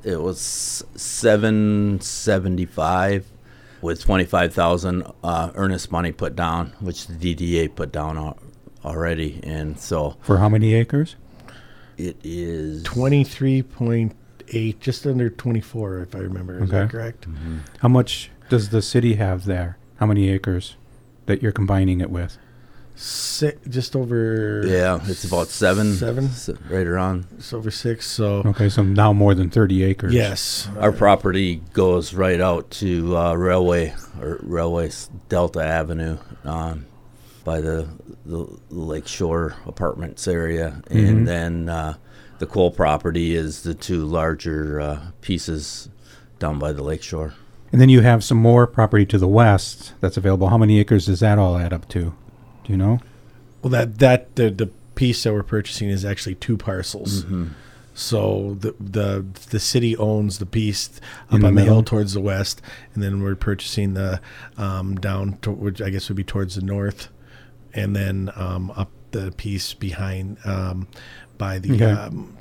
it 0.04 0.22
was 0.22 0.40
seven 0.96 2.00
seventy 2.00 2.66
five 2.66 3.26
with 3.82 4.02
twenty 4.02 4.26
five 4.26 4.54
thousand 4.54 5.04
uh, 5.24 5.52
earnest 5.56 5.92
money 5.92 6.12
put 6.12 6.36
down, 6.36 6.74
which 6.80 7.08
the 7.08 7.36
DDA 7.36 7.74
put 7.76 7.92
down 7.92 8.18
al- 8.18 8.38
already, 8.86 9.40
and 9.44 9.80
so 9.80 10.18
for 10.22 10.38
how 10.38 10.50
many 10.50 10.74
acres? 10.74 11.16
it 11.98 12.16
is 12.24 12.84
Twenty 12.84 13.24
three 13.24 13.62
point 13.62 14.16
eight, 14.50 14.80
just 14.80 15.06
under 15.06 15.30
twenty 15.30 15.62
four, 15.62 16.00
if 16.00 16.16
I 16.16 16.20
remember. 16.20 16.64
Is 16.64 16.70
that 16.70 16.84
Okay. 16.84 16.92
correct? 16.92 17.28
How 17.80 17.88
much 17.90 18.32
does 18.50 18.70
the 18.70 18.82
city 18.82 19.16
have 19.16 19.46
there? 19.46 19.78
How 19.98 20.06
many 20.06 20.30
acres 20.30 20.76
that 21.26 21.42
you're 21.44 21.52
combining 21.52 22.00
it 22.02 22.10
with? 22.10 22.38
Si 22.96 23.52
just 23.70 23.96
over. 23.96 24.64
Yeah, 24.66 25.00
it's 25.06 25.24
about 25.24 25.48
seven, 25.48 25.94
Seven? 25.94 26.30
right 26.70 26.86
around. 26.88 27.26
It's 27.38 27.54
over 27.54 27.72
six. 27.72 28.06
So 28.08 28.44
Okay, 28.46 28.68
so 28.68 28.84
now 28.84 29.14
more 29.14 29.34
than 29.34 29.50
30 29.50 29.84
acres. 29.84 30.14
yes, 30.14 30.68
Our 30.78 30.92
property 30.92 31.62
goes 31.72 32.14
right 32.14 32.42
out 32.42 32.70
to 32.72 33.16
uh, 33.16 33.34
railway 33.36 33.94
or 34.20 34.40
railway 34.44 34.92
Delta 35.30 35.64
Avenue, 35.64 36.18
um, 36.44 36.88
by 37.50 37.60
the 37.62 37.88
the 38.28 38.46
Lake 38.70 39.08
Shore 39.08 39.56
Apartments 39.66 40.28
area, 40.28 40.68
Mhm. 40.92 41.10
and 41.10 41.28
then 41.28 41.68
uh, 41.68 41.94
the 42.38 42.46
coal 42.46 42.70
property 42.70 43.34
is 43.36 43.64
the 43.64 43.74
two 43.74 44.06
larger 44.06 44.80
uh, 44.80 45.00
pieces 45.22 45.90
down 46.38 46.60
by 46.60 46.72
the 46.72 46.84
Lake 46.84 47.02
Shore. 47.02 47.34
And 47.72 47.82
then 47.82 47.90
you 47.90 48.02
have 48.02 48.24
some 48.24 48.38
more 48.38 48.68
property 48.68 49.06
to 49.08 49.18
the 49.18 49.28
west 49.28 49.94
that's 50.00 50.16
available. 50.18 50.50
How 50.50 50.60
many 50.60 50.80
acres 50.80 51.08
does 51.08 51.22
that 51.22 51.40
all 51.40 51.58
add 51.58 51.74
up 51.74 51.88
to? 51.90 52.00
Do 52.64 52.68
you 52.74 52.78
know? 52.78 53.00
well 53.64 53.72
that 53.72 53.98
that 53.98 54.36
the 54.36 54.52
the 54.52 54.68
piece 54.94 55.24
that 55.24 55.34
we're 55.34 55.42
purchasing 55.58 55.90
is 55.90 56.06
actually 56.06 56.36
two 56.36 56.56
parcels. 56.56 57.26
So 57.96 58.56
the 58.60 58.74
the 58.80 59.26
the 59.50 59.60
city 59.60 59.98
owns 59.98 60.38
the 60.38 60.46
piece 60.46 60.90
up 61.30 61.36
In 61.36 61.42
the 61.42 61.48
on 61.48 61.56
the 61.56 61.64
hill 61.64 61.84
towards 61.84 62.14
the 62.14 62.22
west, 62.22 62.62
and 62.94 63.02
then 63.04 63.22
we're 63.24 63.36
purchasing 63.36 63.96
the 63.96 64.22
um, 64.58 64.96
down 64.96 65.38
to 65.42 65.52
which 65.52 65.82
I 65.82 65.90
guess 65.90 66.08
would 66.10 66.16
be 66.16 66.24
towards 66.24 66.54
the 66.56 66.62
north, 66.62 67.10
and 67.74 67.96
then 67.96 68.32
um, 68.36 68.72
up 68.76 68.90
the 69.12 69.32
piece 69.38 69.74
behind 69.74 70.38
um, 70.46 70.88
by 71.38 71.60
the 71.60 71.74
Okay. 71.74 71.92
um, 71.92 72.36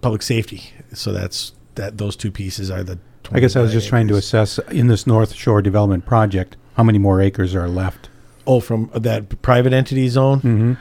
public 0.00 0.22
safety. 0.22 0.72
So 0.92 1.12
that's 1.12 1.52
that 1.74 1.98
those 1.98 2.16
two 2.16 2.30
pieces 2.30 2.70
are 2.70 2.82
the. 2.82 2.98
I 3.30 3.40
guess 3.40 3.56
I 3.56 3.60
was 3.60 3.70
25 3.70 3.72
just 3.72 3.88
trying 3.88 4.08
to 4.08 4.16
assess 4.16 4.58
in 4.70 4.88
this 4.88 5.06
North 5.06 5.32
Shore 5.34 5.62
Development 5.62 6.04
Project 6.04 6.56
how 6.76 6.82
many 6.82 6.98
more 6.98 7.20
acres 7.20 7.54
are 7.54 7.68
left. 7.68 8.08
Oh, 8.46 8.60
from 8.60 8.90
that 8.94 9.40
private 9.42 9.72
entity 9.72 10.08
zone. 10.08 10.38
Mm-hmm. 10.40 10.72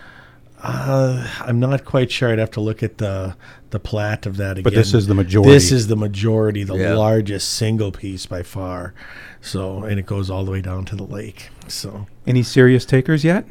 Uh, 0.64 1.28
I'm 1.40 1.60
not 1.60 1.86
quite 1.86 2.12
sure. 2.12 2.32
I'd 2.32 2.38
have 2.40 2.52
to 2.52 2.62
look 2.62 2.84
at 2.84 2.98
the 3.00 3.36
the 3.72 3.80
plat 3.80 4.26
of 4.26 4.38
that 4.38 4.52
again. 4.54 4.64
But 4.64 4.74
this 4.76 4.94
is 4.94 5.08
the 5.08 5.16
majority. 5.16 5.52
This 5.52 5.72
is 5.72 5.88
the 5.88 5.96
majority, 5.96 6.64
the 6.64 6.76
Yeah. 6.76 6.94
largest 6.96 7.50
single 7.54 7.92
piece 7.92 8.26
by 8.28 8.44
far. 8.44 8.94
So, 9.40 9.84
and 9.84 9.98
it 10.00 10.06
goes 10.06 10.30
all 10.30 10.44
the 10.46 10.52
way 10.52 10.62
down 10.62 10.86
to 10.86 10.96
the 10.96 11.04
lake. 11.06 11.50
So, 11.68 12.06
Any 12.28 12.44
serious 12.44 12.86
takers 12.86 13.24
yet? 13.24 13.46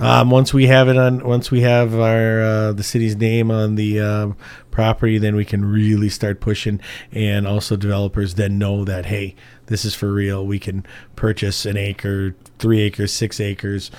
Um, 0.00 0.30
once 0.30 0.54
we 0.54 0.66
have 0.66 0.88
it 0.88 0.96
on, 0.96 1.22
once 1.24 1.50
we 1.50 1.60
have 1.60 1.94
our 1.94 2.40
uh, 2.40 2.72
the 2.72 2.82
city's 2.82 3.16
name 3.16 3.50
on 3.50 3.74
the 3.74 4.00
um, 4.00 4.36
property, 4.70 5.18
then 5.18 5.36
we 5.36 5.44
can 5.44 5.64
really 5.64 6.08
start 6.08 6.40
pushing, 6.40 6.80
and 7.12 7.46
also 7.46 7.76
developers 7.76 8.34
then 8.34 8.58
know 8.58 8.84
that 8.84 9.06
hey, 9.06 9.34
this 9.66 9.84
is 9.84 9.94
for 9.94 10.10
real. 10.10 10.46
We 10.46 10.58
can 10.58 10.86
purchase 11.16 11.66
an 11.66 11.76
acre, 11.76 12.34
three 12.58 12.80
acres, 12.80 13.12
six 13.12 13.40
acres, 13.40 13.90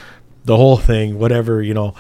the 0.44 0.58
whole 0.58 0.78
thing, 0.78 1.20
whatever 1.20 1.62
you 1.62 1.74
know. 1.74 1.94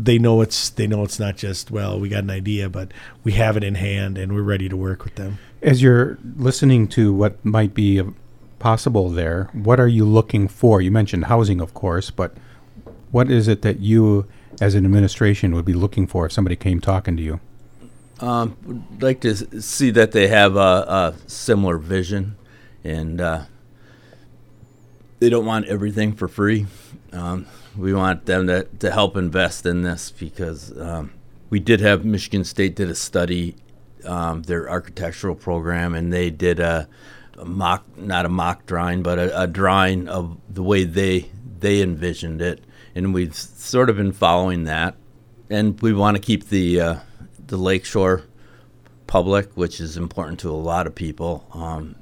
They 0.00 0.18
know 0.18 0.42
it's 0.42 0.70
they 0.70 0.86
know 0.86 1.02
it's 1.02 1.18
not 1.18 1.36
just 1.36 1.72
well 1.72 1.98
we 1.98 2.08
got 2.08 2.22
an 2.22 2.30
idea, 2.30 2.68
but 2.68 2.92
we 3.24 3.32
have 3.32 3.56
it 3.56 3.64
in 3.64 3.74
hand 3.74 4.16
and 4.16 4.32
we're 4.32 4.42
ready 4.42 4.68
to 4.68 4.76
work 4.76 5.02
with 5.02 5.16
them. 5.16 5.38
As 5.60 5.82
you're 5.82 6.18
listening 6.36 6.86
to 6.88 7.12
what 7.12 7.44
might 7.44 7.74
be 7.74 7.98
uh, 7.98 8.04
possible 8.60 9.08
there, 9.08 9.50
what 9.52 9.80
are 9.80 9.88
you 9.88 10.04
looking 10.04 10.46
for? 10.46 10.80
You 10.80 10.92
mentioned 10.92 11.24
housing, 11.24 11.60
of 11.60 11.74
course, 11.74 12.12
but 12.12 12.36
what 13.10 13.30
is 13.30 13.48
it 13.48 13.62
that 13.62 13.80
you, 13.80 14.26
as 14.60 14.74
an 14.74 14.84
administration, 14.84 15.54
would 15.54 15.64
be 15.64 15.72
looking 15.74 16.06
for 16.06 16.26
if 16.26 16.32
somebody 16.32 16.56
came 16.56 16.80
talking 16.80 17.16
to 17.16 17.22
you? 17.22 17.40
Um, 18.20 18.56
would 18.64 19.02
like 19.02 19.20
to 19.20 19.62
see 19.62 19.90
that 19.90 20.12
they 20.12 20.28
have 20.28 20.56
a, 20.56 20.58
a 20.58 21.14
similar 21.26 21.78
vision, 21.78 22.36
and 22.82 23.20
uh, 23.20 23.44
they 25.20 25.30
don't 25.30 25.46
want 25.46 25.66
everything 25.66 26.12
for 26.12 26.28
free. 26.28 26.66
Um, 27.12 27.46
we 27.76 27.94
want 27.94 28.26
them 28.26 28.48
to, 28.48 28.64
to 28.80 28.90
help 28.90 29.16
invest 29.16 29.64
in 29.64 29.82
this 29.82 30.10
because 30.10 30.76
um, 30.78 31.12
we 31.48 31.60
did 31.60 31.80
have 31.80 32.04
Michigan 32.04 32.44
State 32.44 32.74
did 32.74 32.90
a 32.90 32.94
study, 32.94 33.54
um, 34.04 34.42
their 34.42 34.68
architectural 34.68 35.34
program, 35.34 35.94
and 35.94 36.12
they 36.12 36.30
did 36.30 36.58
a, 36.60 36.88
a 37.38 37.44
mock, 37.44 37.84
not 37.96 38.26
a 38.26 38.28
mock 38.28 38.66
drawing, 38.66 39.02
but 39.02 39.18
a, 39.18 39.42
a 39.42 39.46
drawing 39.46 40.08
of 40.08 40.36
the 40.48 40.62
way 40.62 40.84
they 40.84 41.30
they 41.60 41.82
envisioned 41.82 42.40
it, 42.40 42.62
and 42.94 43.14
we've 43.14 43.34
sort 43.34 43.90
of 43.90 43.96
been 43.96 44.12
following 44.12 44.64
that, 44.64 44.96
and 45.50 45.80
we 45.80 45.92
want 45.92 46.16
to 46.16 46.20
keep 46.22 46.48
the 46.48 46.80
uh, 46.80 46.96
the 47.46 47.56
lakeshore 47.56 48.24
public, 49.06 49.56
which 49.56 49.80
is 49.80 49.96
important 49.96 50.40
to 50.40 50.50
a 50.50 50.52
lot 50.52 50.86
of 50.86 50.94
people. 50.94 51.46
Um, 51.52 51.96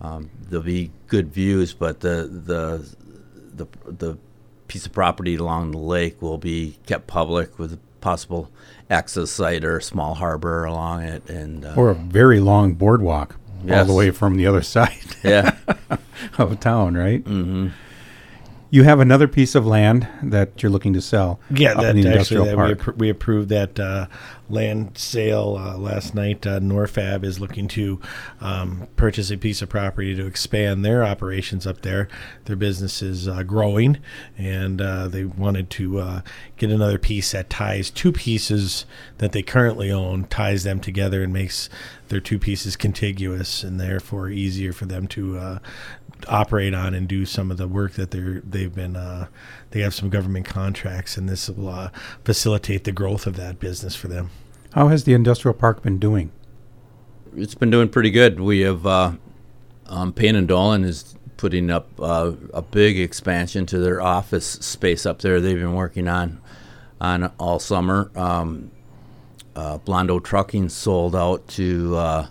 um, 0.00 0.30
there'll 0.48 0.64
be 0.64 0.90
good 1.06 1.32
views, 1.32 1.72
but 1.72 2.00
the 2.00 2.28
the 2.30 2.96
the 3.54 3.66
the 3.90 4.18
piece 4.68 4.86
of 4.86 4.92
property 4.92 5.36
along 5.36 5.70
the 5.70 5.78
lake 5.78 6.20
will 6.20 6.38
be 6.38 6.78
kept 6.86 7.06
public 7.06 7.58
with 7.58 7.72
a 7.74 7.78
possible 8.00 8.50
access 8.90 9.30
site 9.30 9.64
or 9.64 9.78
a 9.78 9.82
small 9.82 10.14
harbor 10.14 10.64
along 10.64 11.02
it, 11.02 11.28
and 11.28 11.64
uh, 11.64 11.74
Or 11.76 11.90
a 11.90 11.94
very 11.94 12.40
long 12.40 12.74
boardwalk 12.74 13.36
all 13.70 13.84
the 13.84 13.94
way 13.94 14.10
from 14.10 14.36
the 14.36 14.46
other 14.46 14.62
side 14.76 14.92
yeah, 15.22 15.56
of 16.38 16.60
town, 16.60 16.96
right? 16.96 17.24
Mm-hmm. 17.24 17.68
You 18.74 18.82
have 18.82 18.98
another 18.98 19.28
piece 19.28 19.54
of 19.54 19.64
land 19.64 20.08
that 20.20 20.60
you're 20.60 20.72
looking 20.72 20.94
to 20.94 21.00
sell. 21.00 21.38
Yeah, 21.48 21.74
that 21.74 21.94
in 21.94 22.02
the 22.02 22.08
actually 22.08 22.38
industrial 22.38 22.44
that 22.46 22.56
we, 22.56 22.74
appro- 22.74 22.98
we 22.98 23.08
approved 23.08 23.48
that 23.50 23.78
uh, 23.78 24.08
land 24.48 24.98
sale 24.98 25.56
uh, 25.56 25.78
last 25.78 26.12
night. 26.12 26.44
Uh, 26.44 26.58
Norfab 26.58 27.22
is 27.22 27.38
looking 27.38 27.68
to 27.68 28.00
um, 28.40 28.88
purchase 28.96 29.30
a 29.30 29.36
piece 29.36 29.62
of 29.62 29.68
property 29.68 30.16
to 30.16 30.26
expand 30.26 30.84
their 30.84 31.04
operations 31.04 31.68
up 31.68 31.82
there. 31.82 32.08
Their 32.46 32.56
business 32.56 33.00
is 33.00 33.28
uh, 33.28 33.44
growing, 33.44 33.98
and 34.36 34.80
uh, 34.80 35.06
they 35.06 35.24
wanted 35.24 35.70
to 35.70 36.00
uh, 36.00 36.20
get 36.56 36.70
another 36.70 36.98
piece 36.98 37.30
that 37.30 37.48
ties 37.48 37.90
two 37.90 38.10
pieces 38.10 38.86
that 39.18 39.30
they 39.30 39.42
currently 39.42 39.92
own, 39.92 40.24
ties 40.24 40.64
them 40.64 40.80
together, 40.80 41.22
and 41.22 41.32
makes 41.32 41.70
their 42.08 42.20
two 42.20 42.40
pieces 42.40 42.74
contiguous, 42.74 43.62
and 43.62 43.78
therefore 43.78 44.30
easier 44.30 44.72
for 44.72 44.86
them 44.86 45.06
to 45.06 45.38
uh, 45.38 45.58
operate 46.28 46.74
on 46.74 46.94
and 46.94 47.08
do 47.08 47.26
some 47.26 47.50
of 47.50 47.56
the 47.56 47.68
work 47.68 47.92
that 47.92 48.10
they're 48.10 48.40
they've 48.40 48.74
been 48.74 48.96
uh, 48.96 49.26
they 49.70 49.80
have 49.80 49.94
some 49.94 50.10
government 50.10 50.46
contracts 50.46 51.16
and 51.16 51.28
this 51.28 51.48
will 51.48 51.68
uh, 51.68 51.90
facilitate 52.24 52.84
the 52.84 52.92
growth 52.92 53.26
of 53.26 53.36
that 53.36 53.58
business 53.58 53.94
for 53.94 54.08
them. 54.08 54.30
How 54.72 54.88
has 54.88 55.04
the 55.04 55.14
industrial 55.14 55.54
park 55.54 55.82
been 55.82 55.98
doing? 55.98 56.32
it's 57.36 57.54
been 57.54 57.70
doing 57.70 57.88
pretty 57.88 58.10
good. 58.10 58.40
We 58.40 58.60
have 58.60 58.86
uh, 58.86 59.12
um, 59.86 60.12
Payne 60.12 60.36
and 60.36 60.48
Dolan 60.48 60.84
is 60.84 61.16
putting 61.36 61.70
up 61.70 61.88
uh, 62.00 62.32
a 62.52 62.62
big 62.62 62.98
expansion 62.98 63.66
to 63.66 63.78
their 63.78 64.00
office 64.00 64.46
space 64.46 65.04
up 65.04 65.20
there. 65.20 65.40
They've 65.40 65.58
been 65.58 65.74
working 65.74 66.08
on 66.08 66.40
on 67.00 67.24
all 67.38 67.58
summer. 67.58 68.10
Um, 68.14 68.70
uh, 69.56 69.78
Blondo 69.78 70.22
Trucking 70.22 70.68
sold 70.68 71.14
out 71.14 71.46
to 71.48 71.96
uh, 71.96 72.26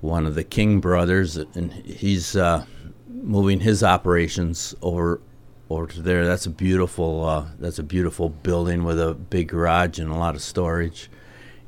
one 0.00 0.26
of 0.26 0.34
the 0.34 0.44
King 0.44 0.80
brothers, 0.80 1.36
and 1.36 1.72
he's 1.72 2.36
uh, 2.36 2.64
moving 3.12 3.60
his 3.60 3.82
operations 3.82 4.74
over 4.82 5.20
over 5.68 5.86
to 5.86 6.02
there. 6.02 6.26
That's 6.26 6.46
a 6.46 6.50
beautiful 6.50 7.24
uh, 7.24 7.46
that's 7.58 7.78
a 7.78 7.82
beautiful 7.84 8.28
building 8.28 8.84
with 8.84 9.00
a 9.00 9.14
big 9.14 9.48
garage 9.48 9.98
and 9.98 10.10
a 10.10 10.16
lot 10.16 10.34
of 10.34 10.42
storage, 10.42 11.10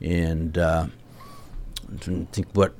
and. 0.00 0.56
Uh, 0.56 0.86
I'm 1.88 1.98
trying 1.98 2.26
to 2.26 2.32
think 2.32 2.48
what 2.54 2.72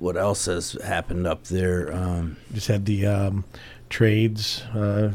what 0.00 0.16
else 0.18 0.44
has 0.44 0.72
happened 0.84 1.26
up 1.26 1.44
there. 1.44 1.90
Um, 1.92 2.36
Just 2.52 2.68
had 2.68 2.84
the 2.84 3.06
um, 3.06 3.44
trades 3.88 4.62
uh, 4.74 5.12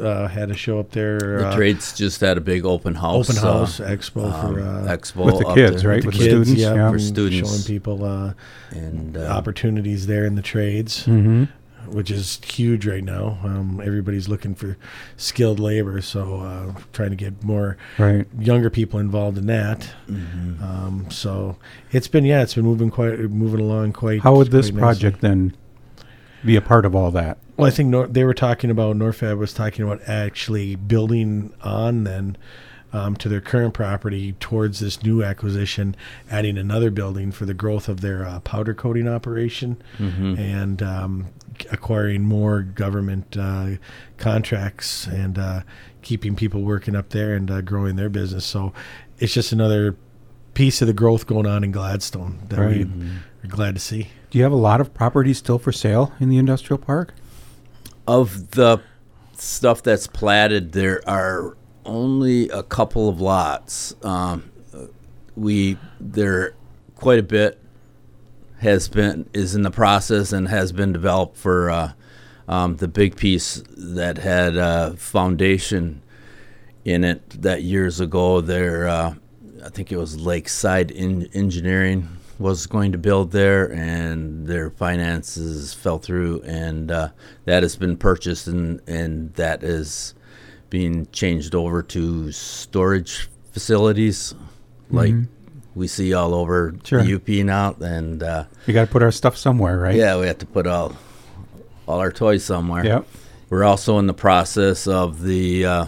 uh, 0.00 0.26
had 0.26 0.50
a 0.50 0.54
show 0.54 0.80
up 0.80 0.90
there. 0.90 1.18
the 1.18 1.48
uh, 1.48 1.54
trades 1.54 1.92
just 1.96 2.20
had 2.20 2.36
a 2.36 2.40
big 2.40 2.64
open 2.64 2.96
house. 2.96 3.30
open 3.30 3.40
house 3.40 3.78
uh, 3.80 3.84
expo 3.88 4.32
um, 4.32 4.54
for 4.54 4.60
uh, 4.60 4.96
expo 4.96 5.26
With 5.26 5.38
the 5.38 5.54
kids, 5.54 5.82
there. 5.82 5.90
right? 5.92 6.02
the 6.02 6.06
with 6.08 6.18
the 6.18 6.24
kids, 6.24 6.48
students, 6.48 6.60
yeah, 6.60 6.74
yeah. 6.74 6.90
For 6.90 6.98
students. 6.98 7.50
showing 7.50 7.62
people 7.62 8.04
uh, 8.04 8.34
And 8.72 9.16
uh, 9.16 9.20
opportunities 9.28 10.06
there 10.08 10.24
in 10.26 10.34
the 10.34 10.42
trades. 10.42 11.06
Mm-hmm. 11.06 11.44
Which 11.88 12.10
is 12.10 12.40
huge 12.44 12.86
right 12.86 13.04
now. 13.04 13.38
Um, 13.42 13.80
everybody's 13.84 14.28
looking 14.28 14.54
for 14.54 14.76
skilled 15.16 15.60
labor, 15.60 16.00
so 16.00 16.40
uh, 16.40 16.80
trying 16.92 17.10
to 17.10 17.16
get 17.16 17.42
more 17.44 17.76
Right. 17.98 18.26
younger 18.38 18.70
people 18.70 18.98
involved 18.98 19.38
in 19.38 19.46
that. 19.46 19.88
Mm-hmm. 20.08 20.62
Um, 20.62 21.10
so 21.10 21.56
it's 21.92 22.08
been 22.08 22.24
yeah, 22.24 22.42
it's 22.42 22.54
been 22.54 22.64
moving 22.64 22.90
quite 22.90 23.18
moving 23.18 23.60
along 23.60 23.92
quite. 23.92 24.22
How 24.22 24.34
would 24.36 24.50
this 24.50 24.70
quite 24.70 24.80
nicely. 24.80 24.80
project 24.80 25.20
then 25.20 25.56
be 26.44 26.56
a 26.56 26.60
part 26.62 26.84
of 26.84 26.94
all 26.94 27.10
that? 27.12 27.38
Well, 27.56 27.68
I 27.68 27.70
think 27.70 27.88
Nor- 27.88 28.08
they 28.08 28.24
were 28.24 28.34
talking 28.34 28.70
about 28.70 28.96
Norfab 28.96 29.38
was 29.38 29.52
talking 29.52 29.84
about 29.84 30.00
actually 30.06 30.76
building 30.76 31.52
on 31.62 32.04
then. 32.04 32.36
Um, 32.92 33.16
to 33.16 33.28
their 33.28 33.40
current 33.40 33.74
property 33.74 34.34
towards 34.38 34.78
this 34.78 35.02
new 35.02 35.20
acquisition, 35.24 35.96
adding 36.30 36.56
another 36.56 36.92
building 36.92 37.32
for 37.32 37.44
the 37.44 37.52
growth 37.52 37.88
of 37.88 38.02
their 38.02 38.24
uh, 38.24 38.38
powder 38.38 38.72
coating 38.72 39.08
operation 39.08 39.82
mhm. 39.98 40.38
and 40.38 40.80
um, 40.80 41.26
acquiring 41.70 42.22
more 42.22 42.62
government 42.62 43.36
uh, 43.36 43.70
contracts 44.18 45.06
and 45.06 45.38
uh, 45.38 45.60
keeping 46.02 46.34
people 46.36 46.62
working 46.62 46.94
up 46.96 47.10
there 47.10 47.34
and 47.34 47.50
uh, 47.50 47.60
growing 47.60 47.96
their 47.96 48.08
business. 48.08 48.44
So 48.44 48.72
it's 49.18 49.32
just 49.32 49.52
another 49.52 49.96
piece 50.54 50.80
of 50.80 50.86
the 50.86 50.92
growth 50.94 51.26
going 51.26 51.46
on 51.46 51.64
in 51.64 51.72
Gladstone 51.72 52.38
that 52.48 52.58
Right. 52.58 52.86
we 52.86 53.06
are 53.44 53.48
glad 53.48 53.74
to 53.74 53.80
see. 53.80 54.08
Do 54.30 54.38
you 54.38 54.44
have 54.44 54.52
a 54.52 54.56
lot 54.56 54.80
of 54.80 54.94
properties 54.94 55.38
still 55.38 55.58
for 55.58 55.72
sale 55.72 56.12
in 56.20 56.28
the 56.28 56.38
industrial 56.38 56.78
park? 56.78 57.14
of 58.06 58.50
the 58.50 58.78
stuff 59.32 59.82
that's 59.82 60.06
platted, 60.06 60.72
there 60.72 61.00
are 61.08 61.56
only 61.86 62.50
a 62.50 62.62
couple 62.62 63.08
of 63.08 63.18
lots. 63.18 63.94
Um, 64.04 64.50
we 65.34 65.78
there 65.98 66.54
quite 66.96 67.18
a 67.18 67.22
bit 67.22 67.58
has 68.64 68.88
been 68.88 69.28
is 69.32 69.54
in 69.54 69.62
the 69.62 69.70
process 69.70 70.32
and 70.32 70.48
has 70.48 70.72
been 70.72 70.92
developed 70.92 71.36
for 71.36 71.70
uh, 71.70 71.92
um, 72.48 72.76
the 72.76 72.88
big 72.88 73.14
piece 73.16 73.62
that 73.76 74.18
had 74.18 74.56
a 74.56 74.96
foundation 74.96 76.02
in 76.84 77.04
it 77.04 77.42
that 77.42 77.62
years 77.62 78.00
ago. 78.00 78.40
There, 78.40 78.88
uh, 78.88 79.14
I 79.64 79.68
think 79.68 79.92
it 79.92 79.98
was 79.98 80.18
Lakeside 80.18 80.90
in- 80.90 81.28
Engineering 81.34 82.08
was 82.38 82.66
going 82.66 82.92
to 82.92 82.98
build 82.98 83.30
there, 83.30 83.70
and 83.72 84.46
their 84.46 84.70
finances 84.70 85.72
fell 85.74 85.98
through, 85.98 86.42
and 86.42 86.90
uh, 86.90 87.10
that 87.44 87.62
has 87.62 87.76
been 87.76 87.96
purchased, 87.96 88.46
and 88.46 88.80
and 88.86 89.32
that 89.34 89.62
is 89.62 90.14
being 90.70 91.06
changed 91.12 91.54
over 91.54 91.82
to 91.82 92.32
storage 92.32 93.28
facilities, 93.52 94.34
like 94.90 95.14
we 95.74 95.86
see 95.88 96.14
all 96.14 96.34
over 96.34 96.74
Sure. 96.84 97.02
the 97.02 97.14
UP 97.14 97.28
now, 97.44 97.74
and. 97.80 98.22
Uh, 98.22 98.44
We 98.66 98.74
got 98.74 98.86
to 98.86 98.90
put 98.92 99.02
our 99.02 99.12
stuff 99.12 99.36
somewhere, 99.36 99.78
right? 99.78 99.94
yeah, 99.96 100.18
we 100.18 100.26
have 100.26 100.38
to 100.38 100.46
put 100.46 100.66
all 100.66 100.96
all 101.86 101.98
our 102.00 102.12
toys 102.12 102.44
somewhere. 102.44 102.84
Yep. 102.84 103.06
We're 103.50 103.64
also 103.64 103.98
in 103.98 104.06
the 104.06 104.14
process 104.14 104.86
of 104.86 105.22
the 105.22 105.66
uh, 105.66 105.86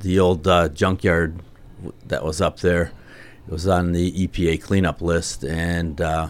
the 0.00 0.18
old 0.18 0.46
uh, 0.48 0.68
junkyard 0.68 1.38
that 2.08 2.24
was 2.24 2.40
up 2.40 2.60
there. 2.60 2.92
It 3.46 3.52
was 3.52 3.68
on 3.68 3.92
the 3.92 4.26
EPA 4.26 4.60
cleanup 4.62 5.00
list, 5.02 5.44
and 5.44 6.00
uh, 6.00 6.28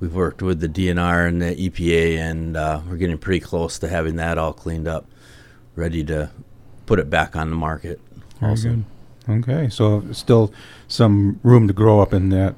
we've 0.00 0.14
worked 0.14 0.42
with 0.42 0.60
the 0.60 0.68
DNR 0.68 1.28
and 1.28 1.40
the 1.40 1.54
EPA, 1.54 2.18
and 2.18 2.56
uh, 2.56 2.80
we're 2.88 2.96
getting 2.96 3.18
pretty 3.18 3.40
close 3.40 3.78
to 3.80 3.88
having 3.88 4.16
that 4.16 4.38
all 4.38 4.52
cleaned 4.54 4.88
up, 4.88 5.06
ready 5.76 6.02
to 6.04 6.30
put 6.86 6.98
it 6.98 7.08
back 7.10 7.36
on 7.36 7.50
the 7.50 7.56
market. 7.56 8.00
Very 8.40 8.50
also, 8.50 8.68
good. 8.70 8.84
Okay, 9.28 9.68
so 9.68 10.02
still 10.12 10.52
some 10.88 11.40
room 11.42 11.66
to 11.68 11.74
grow 11.74 12.00
up 12.00 12.12
in 12.12 12.28
that 12.30 12.54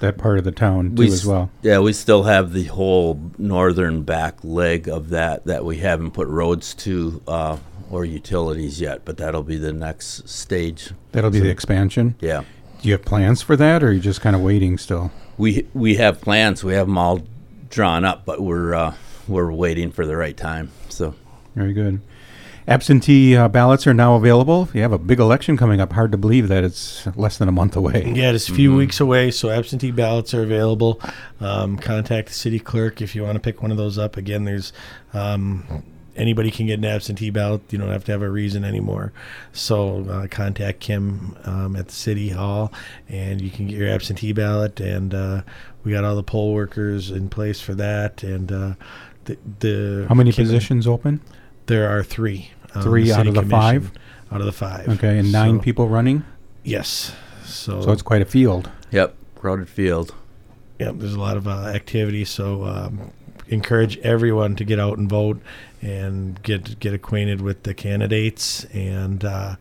that 0.00 0.16
part 0.16 0.38
of 0.38 0.44
the 0.44 0.52
town 0.52 0.90
too 0.94 1.02
We 1.02 1.06
as 1.08 1.20
s- 1.22 1.26
well. 1.26 1.50
Yeah, 1.62 1.80
we 1.80 1.92
still 1.92 2.22
have 2.22 2.52
the 2.52 2.64
whole 2.64 3.20
northern 3.36 4.02
back 4.02 4.36
leg 4.44 4.88
of 4.88 5.08
that 5.08 5.44
that 5.46 5.64
we 5.64 5.78
haven't 5.78 6.12
put 6.12 6.28
roads 6.28 6.72
to 6.76 7.20
uh, 7.26 7.56
or 7.90 8.04
utilities 8.04 8.80
yet, 8.80 9.04
but 9.04 9.16
that'll 9.16 9.42
be 9.42 9.56
the 9.56 9.72
next 9.72 10.28
stage. 10.28 10.90
That'll 11.10 11.30
be 11.30 11.40
the 11.40 11.50
expansion. 11.50 12.14
Yeah, 12.20 12.42
Do 12.80 12.88
you 12.88 12.92
have 12.94 13.04
plans 13.04 13.42
for 13.42 13.56
that, 13.56 13.82
or 13.82 13.88
are 13.88 13.92
you 13.92 13.98
just 14.00 14.20
kind 14.20 14.36
of 14.36 14.42
waiting 14.42 14.78
still? 14.78 15.10
we 15.36 15.66
we 15.74 15.96
have 15.96 16.20
plans. 16.20 16.62
We 16.62 16.74
have 16.74 16.86
them 16.86 16.96
all 16.98 17.22
drawn 17.70 18.04
up, 18.04 18.24
but 18.24 18.40
we're 18.40 18.74
uh, 18.74 18.94
we're 19.26 19.50
waiting 19.50 19.90
for 19.90 20.06
the 20.06 20.16
right 20.16 20.36
time. 20.36 20.70
So 20.90 21.14
Very 21.56 21.72
good. 21.72 22.00
Absentee 22.68 23.34
uh, 23.34 23.48
ballots 23.48 23.86
are 23.86 23.94
now 23.94 24.14
available. 24.14 24.68
You 24.74 24.82
have 24.82 24.92
a 24.92 24.98
big 24.98 25.20
election 25.20 25.56
coming 25.56 25.80
up. 25.80 25.94
Hard 25.94 26.12
to 26.12 26.18
believe 26.18 26.48
that 26.48 26.64
it's 26.64 27.06
less 27.16 27.38
than 27.38 27.48
a 27.48 27.52
month 27.52 27.74
away. 27.74 28.12
Yeah, 28.14 28.30
it's 28.32 28.50
a 28.50 28.54
few 28.54 28.76
weeks 28.76 29.00
away, 29.00 29.30
so 29.30 29.48
absentee 29.48 29.90
ballots 29.90 30.34
are 30.34 30.42
available. 30.42 31.00
Um, 31.40 31.78
contact 31.78 32.28
the 32.28 32.34
city 32.34 32.58
clerk 32.60 33.00
if 33.00 33.14
you 33.14 33.22
want 33.22 33.36
to 33.36 33.40
pick 33.40 33.62
one 33.62 33.70
of 33.70 33.78
those 33.78 33.96
up. 33.96 34.18
Again, 34.18 34.44
there's 34.44 34.74
um, 35.14 35.82
anybody 36.14 36.50
can 36.50 36.66
get 36.66 36.78
an 36.78 36.84
absentee 36.84 37.30
ballot. 37.30 37.62
You 37.70 37.78
don't 37.78 37.88
have 37.88 38.04
to 38.04 38.12
have 38.12 38.20
a 38.20 38.28
reason 38.28 38.64
anymore. 38.64 39.14
So 39.54 40.06
uh, 40.06 40.26
contact 40.26 40.80
Kim 40.80 41.38
um, 41.44 41.74
at 41.74 41.86
the 41.86 41.94
city 41.94 42.28
hall, 42.28 42.70
and 43.08 43.40
you 43.40 43.50
can 43.50 43.66
get 43.66 43.78
your 43.78 43.88
absentee 43.88 44.34
ballot. 44.34 44.78
And 44.78 45.14
uh, 45.14 45.40
we 45.84 45.92
got 45.92 46.04
all 46.04 46.16
the 46.16 46.22
poll 46.22 46.52
workers 46.52 47.10
in 47.10 47.30
place 47.30 47.62
for 47.62 47.74
that. 47.76 48.22
And 48.22 48.52
uh, 48.52 48.74
the, 49.24 49.38
the 49.60 50.06
How 50.06 50.14
many 50.14 50.32
Kim- 50.32 50.44
positions 50.44 50.86
open? 50.86 51.22
There 51.64 51.88
are 51.88 52.02
three. 52.02 52.50
On 52.74 52.82
Three 52.82 53.10
out 53.12 53.26
of 53.26 53.34
the 53.34 53.42
five? 53.42 53.92
Out 54.30 54.40
of 54.40 54.46
the 54.46 54.52
five. 54.52 54.88
Okay, 54.88 55.18
and 55.18 55.32
nine 55.32 55.56
So- 55.58 55.62
people 55.62 55.88
running. 55.88 56.24
Yes. 56.64 57.12
So, 57.44 57.80
So 57.80 57.92
it's 57.92 58.02
quite 58.02 58.20
a 58.20 58.26
field. 58.26 58.70
yep, 58.90 59.14
crowded 59.36 59.68
field. 59.68 60.14
Yep, 60.78 60.96
there's 60.98 61.14
a 61.14 61.20
lot 61.20 61.36
of 61.36 61.48
uh, 61.48 61.66
activity. 61.68 62.24
So 62.24 62.64
um, 62.64 63.10
encourage 63.48 63.96
everyone 63.98 64.54
to 64.56 64.64
get 64.64 64.78
out 64.78 64.98
and 64.98 65.08
vote 65.08 65.40
and 65.80 66.40
get 66.42 66.78
get 66.78 66.92
acquainted 66.92 67.40
with 67.40 67.62
the 67.62 67.72
candidates 67.74 68.64
and 68.74 69.24
uh, 69.24 69.56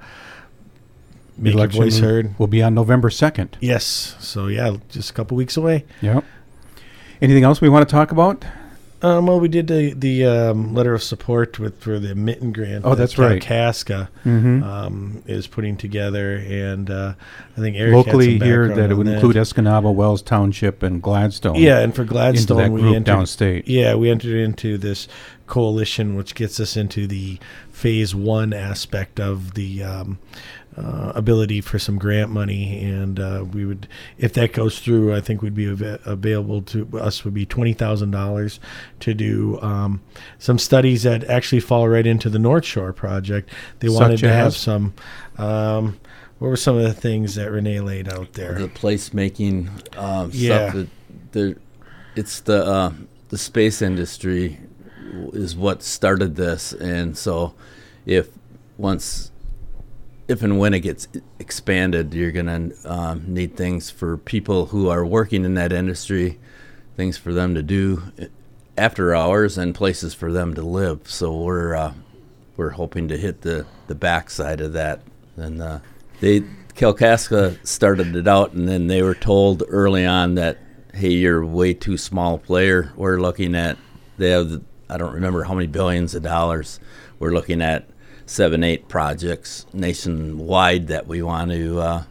make 1.37 1.53
your 1.53 1.59
Election 1.61 1.83
voice 1.83 1.99
heard. 1.99 2.37
will 2.37 2.47
be 2.47 2.61
on 2.61 2.73
November 2.75 3.09
second. 3.09 3.57
Yes. 3.61 4.15
So 4.19 4.47
yeah, 4.47 4.77
just 4.89 5.09
a 5.11 5.13
couple 5.13 5.37
weeks 5.37 5.55
away. 5.57 5.85
Yep. 6.01 6.23
Anything 7.21 7.43
else 7.43 7.61
we 7.61 7.69
want 7.69 7.87
to 7.87 7.91
talk 7.91 8.11
about? 8.11 8.43
Um, 9.01 9.27
well, 9.27 9.39
we 9.39 9.47
did 9.47 9.67
the 9.67 9.93
the 9.93 10.25
um, 10.25 10.73
letter 10.73 10.93
of 10.95 11.03
support 11.03 11.59
with 11.59 11.79
for 11.81 11.99
the 11.99 12.15
mitten 12.15 12.51
grant. 12.51 12.83
Oh, 12.85 12.89
that 12.91 12.95
that's 12.95 13.17
right. 13.17 13.41
Casca 13.41 14.09
Mm-hmm. 14.25 14.63
um, 14.63 15.23
is 15.27 15.47
putting 15.47 15.77
together, 15.77 16.35
and 16.35 16.89
uh, 16.89 17.13
I 17.55 17.59
think 17.61 17.77
Eric 17.77 17.95
had 17.95 18.05
Locally 18.07 18.39
here, 18.39 18.67
that 18.75 18.91
it 18.91 18.95
would 18.95 19.07
include 19.07 19.35
Escanaba, 19.35 19.93
Wells 19.93 20.21
Township, 20.21 20.83
and 20.83 21.01
Gladstone. 21.01 21.55
Yeah, 21.55 21.79
and 21.79 21.95
for 21.95 22.03
Gladstone, 22.03 22.59
into 22.59 22.69
that 22.69 22.71
we 22.73 22.81
group 22.81 22.95
entered, 22.95 23.13
downstate. 23.13 23.63
Yeah, 23.67 23.95
we 23.95 24.09
entered 24.09 24.35
into 24.35 24.77
this 24.77 25.07
coalition, 25.45 26.15
which 26.15 26.35
gets 26.35 26.59
us 26.59 26.75
into 26.75 27.07
the 27.07 27.39
phase 27.71 28.13
one 28.15 28.51
aspect 28.51 29.19
of 29.19 29.53
the 29.53 29.83
um, 29.83 30.17
uh, 30.77 31.11
ability 31.15 31.59
for 31.61 31.79
some 31.79 31.97
grant 31.97 32.29
money, 32.29 32.83
and 32.83 33.19
uh, 33.19 33.43
we 33.51 33.65
would, 33.65 33.87
if 34.17 34.33
that 34.33 34.53
goes 34.53 34.79
through, 34.79 35.15
I 35.15 35.21
think 35.21 35.41
we'd 35.41 35.55
be 35.55 35.69
av- 35.69 35.81
available 36.05 36.61
to 36.63 36.87
us 36.99 37.25
would 37.25 37.33
be 37.33 37.45
twenty 37.45 37.73
thousand 37.73 38.11
dollars 38.11 38.59
to 38.99 39.13
do 39.13 39.59
um, 39.61 40.01
some 40.37 40.59
studies 40.59 41.03
that 41.03 41.23
actually 41.23 41.61
fall 41.61 41.87
right 41.89 42.05
into 42.05 42.29
the 42.29 42.39
North 42.39 42.65
Shore 42.65 42.93
project. 42.93 43.49
They 43.79 43.89
wanted 43.89 44.19
Such 44.19 44.29
to 44.29 44.33
have 44.33 44.55
some. 44.55 44.93
Um, 45.37 45.99
what 46.39 46.49
were 46.49 46.55
some 46.57 46.77
of 46.77 46.83
the 46.83 46.93
things 46.93 47.33
that 47.35 47.49
Renee 47.51 47.79
laid 47.79 48.07
out 48.07 48.33
there? 48.33 48.53
The 48.59 48.67
placemaking 48.67 49.97
um, 49.97 50.29
Yeah. 50.33 50.69
stuff. 50.69 50.73
That 50.75 50.87
the, 51.31 51.55
it's 52.15 52.41
the 52.41 52.63
uh, 52.63 52.93
the 53.29 53.37
space 53.39 53.81
industry 53.81 54.59
is 55.33 55.55
what 55.55 55.81
started 55.81 56.35
this, 56.35 56.73
and 56.73 57.17
so 57.17 57.55
if 58.05 58.29
once 58.77 59.31
if 60.27 60.43
and 60.43 60.59
when 60.59 60.73
it 60.73 60.81
gets 60.81 61.07
expanded, 61.39 62.13
you're 62.13 62.31
gonna 62.31 62.69
um, 62.85 63.23
need 63.27 63.55
things 63.55 63.89
for 63.89 64.17
people 64.17 64.67
who 64.67 64.89
are 64.89 65.05
working 65.05 65.45
in 65.45 65.53
that 65.53 65.71
industry, 65.71 66.39
things 66.95 67.17
for 67.17 67.33
them 67.33 67.55
to 67.55 67.63
do 67.63 68.03
after 68.77 69.15
hours, 69.15 69.57
and 69.57 69.73
places 69.73 70.13
for 70.13 70.31
them 70.31 70.53
to 70.55 70.61
live. 70.61 71.09
So 71.09 71.35
we're 71.35 71.75
uh, 71.75 71.93
we're 72.57 72.71
hoping 72.71 73.07
to 73.07 73.17
hit 73.17 73.41
the 73.41 73.65
the 73.87 73.95
backside 73.95 74.59
of 74.59 74.73
that, 74.73 75.01
and 75.37 75.61
uh, 75.61 75.79
they 76.19 76.41
Kalkaska 76.75 77.65
started 77.65 78.15
it 78.15 78.27
out, 78.27 78.53
and 78.53 78.67
then 78.67 78.87
they 78.87 79.01
were 79.01 79.15
told 79.15 79.63
early 79.67 80.05
on 80.05 80.35
that 80.35 80.57
hey, 80.93 81.11
you're 81.11 81.45
way 81.45 81.73
too 81.73 81.97
small 81.97 82.39
player. 82.39 82.91
We're 82.95 83.19
looking 83.19 83.55
at 83.55 83.77
they 84.17 84.31
have 84.31 84.61
I 84.89 84.97
don't 84.97 85.13
remember 85.13 85.43
how 85.43 85.53
many 85.53 85.67
billions 85.67 86.15
of 86.15 86.23
dollars. 86.23 86.79
We're 87.19 87.33
looking 87.33 87.61
at 87.61 87.87
seven, 88.27 88.63
eight 88.63 88.87
projects 88.87 89.65
nationwide 89.73 90.87
that 90.87 91.07
we 91.07 91.21
want 91.21 91.49
to 91.49 91.79
uh, 91.79 92.03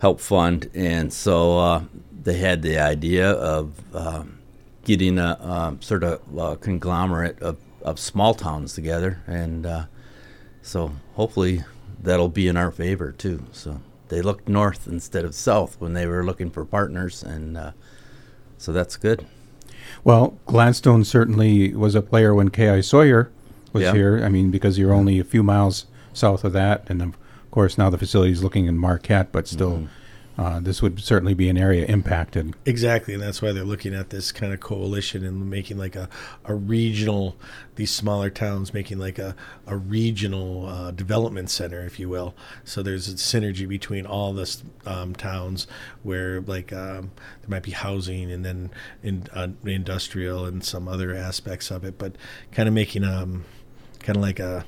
help 0.00 0.20
fund, 0.20 0.70
and 0.74 1.12
so 1.12 1.58
uh, 1.58 1.82
they 2.22 2.36
had 2.36 2.60
the 2.60 2.78
idea 2.78 3.30
of 3.30 3.72
um, 3.94 4.38
getting 4.84 5.18
a 5.18 5.38
um, 5.40 5.80
sort 5.80 6.02
of 6.02 6.38
uh, 6.38 6.56
conglomerate 6.56 7.40
of, 7.40 7.56
of 7.82 7.98
small 7.98 8.34
towns 8.34 8.74
together, 8.74 9.22
and 9.26 9.64
uh, 9.64 9.84
so 10.60 10.92
hopefully 11.14 11.62
that'll 12.02 12.28
be 12.28 12.48
in 12.48 12.56
our 12.56 12.70
favor 12.70 13.12
too. 13.12 13.44
So 13.52 13.80
they 14.08 14.20
looked 14.20 14.48
north 14.48 14.86
instead 14.86 15.24
of 15.24 15.34
south 15.34 15.80
when 15.80 15.94
they 15.94 16.06
were 16.06 16.24
looking 16.24 16.50
for 16.50 16.64
partners, 16.64 17.22
and 17.22 17.56
uh, 17.56 17.72
so 18.58 18.72
that's 18.72 18.96
good. 18.96 19.24
Well, 20.02 20.38
Gladstone 20.46 21.04
certainly 21.04 21.72
was 21.74 21.94
a 21.94 22.02
player 22.02 22.34
when 22.34 22.50
K.I. 22.50 22.80
Sawyer 22.80 23.30
was 23.74 23.82
Yeah. 23.82 23.92
here. 23.92 24.24
I 24.24 24.30
mean, 24.30 24.50
because 24.50 24.78
you're 24.78 24.94
only 24.94 25.18
a 25.18 25.24
few 25.24 25.42
miles 25.42 25.84
south 26.14 26.44
of 26.44 26.54
that, 26.54 26.88
and 26.88 27.02
of 27.02 27.18
course 27.50 27.76
now 27.76 27.90
the 27.90 27.98
facility 27.98 28.32
is 28.32 28.42
looking 28.42 28.64
in 28.66 28.78
Marquette, 28.78 29.32
but 29.32 29.46
still, 29.46 29.88
uh, 30.36 30.58
this 30.58 30.82
would 30.82 30.98
certainly 30.98 31.34
be 31.34 31.48
an 31.48 31.56
area 31.56 31.84
impacted. 31.86 32.54
Exactly, 32.64 33.14
and 33.14 33.22
that's 33.22 33.40
why 33.40 33.52
they're 33.52 33.62
looking 33.62 33.94
at 33.94 34.10
this 34.10 34.32
kind 34.32 34.52
of 34.52 34.58
coalition 34.58 35.24
and 35.24 35.48
making 35.48 35.78
like 35.78 35.94
a, 35.94 36.08
a 36.44 36.54
regional, 36.54 37.36
these 37.76 37.92
smaller 37.92 38.30
towns 38.30 38.74
making 38.74 38.98
like 38.98 39.18
a, 39.18 39.36
a 39.66 39.76
regional 39.76 40.66
uh, 40.66 40.90
development 40.90 41.50
center, 41.50 41.84
if 41.84 42.00
you 42.00 42.08
will. 42.08 42.34
So 42.64 42.82
there's 42.82 43.08
a 43.08 43.12
synergy 43.14 43.68
between 43.68 44.06
all 44.06 44.32
this 44.32 44.64
um, 44.86 45.14
towns 45.14 45.68
where 46.02 46.40
like 46.40 46.72
um, 46.72 47.12
there 47.42 47.48
might 47.48 47.62
be 47.62 47.70
housing 47.72 48.32
and 48.32 48.44
then 48.44 48.70
in, 49.04 49.28
uh, 49.34 49.48
industrial 49.64 50.46
and 50.46 50.64
some 50.64 50.88
other 50.88 51.14
aspects 51.14 51.70
of 51.70 51.84
it, 51.84 51.96
but 51.96 52.16
kind 52.50 52.68
of 52.68 52.74
making 52.74 53.04
um 53.04 53.44
kind 54.04 54.16
of 54.16 54.22
like 54.22 54.38
a 54.38 54.64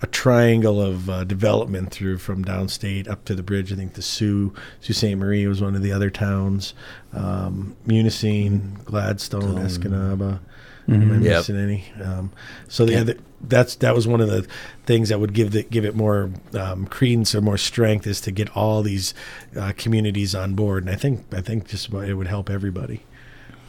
a 0.00 0.06
triangle 0.06 0.80
of 0.80 1.10
uh, 1.10 1.24
development 1.24 1.90
through 1.90 2.18
from 2.18 2.44
downstate 2.44 3.08
up 3.08 3.24
to 3.24 3.34
the 3.34 3.42
bridge. 3.42 3.72
I 3.72 3.76
think 3.76 3.94
the 3.94 4.02
Sioux, 4.02 4.54
Sault 4.80 4.96
Ste. 4.96 5.16
Marie 5.16 5.44
was 5.48 5.60
one 5.60 5.74
of 5.74 5.82
the 5.82 5.90
other 5.90 6.08
towns. 6.08 6.72
Um, 7.12 7.76
Munising, 7.84 8.84
Gladstone, 8.84 9.56
Escanaba. 9.56 10.38
Am 10.86 11.12
I 11.12 11.16
Yep. 11.16 11.20
missing 11.22 11.56
any? 11.56 11.84
Um, 12.02 12.30
so 12.68 12.86
the 12.86 13.18
that's 13.42 13.74
that 13.76 13.94
was 13.94 14.06
one 14.08 14.20
of 14.22 14.28
the 14.28 14.46
things 14.86 15.10
that 15.10 15.20
would 15.20 15.34
give 15.34 15.50
the, 15.50 15.64
give 15.64 15.84
it 15.84 15.94
more 15.94 16.30
um, 16.54 16.86
credence 16.86 17.34
or 17.34 17.40
more 17.42 17.58
strength 17.58 18.06
is 18.06 18.20
to 18.22 18.30
get 18.30 18.56
all 18.56 18.82
these 18.82 19.12
uh, 19.56 19.72
communities 19.76 20.34
on 20.34 20.54
board. 20.54 20.84
And 20.84 20.90
I 20.94 20.96
think 20.96 21.24
I 21.34 21.40
think 21.42 21.66
just 21.68 21.88
about 21.88 22.08
it 22.08 22.14
would 22.14 22.28
help 22.28 22.48
everybody. 22.48 23.02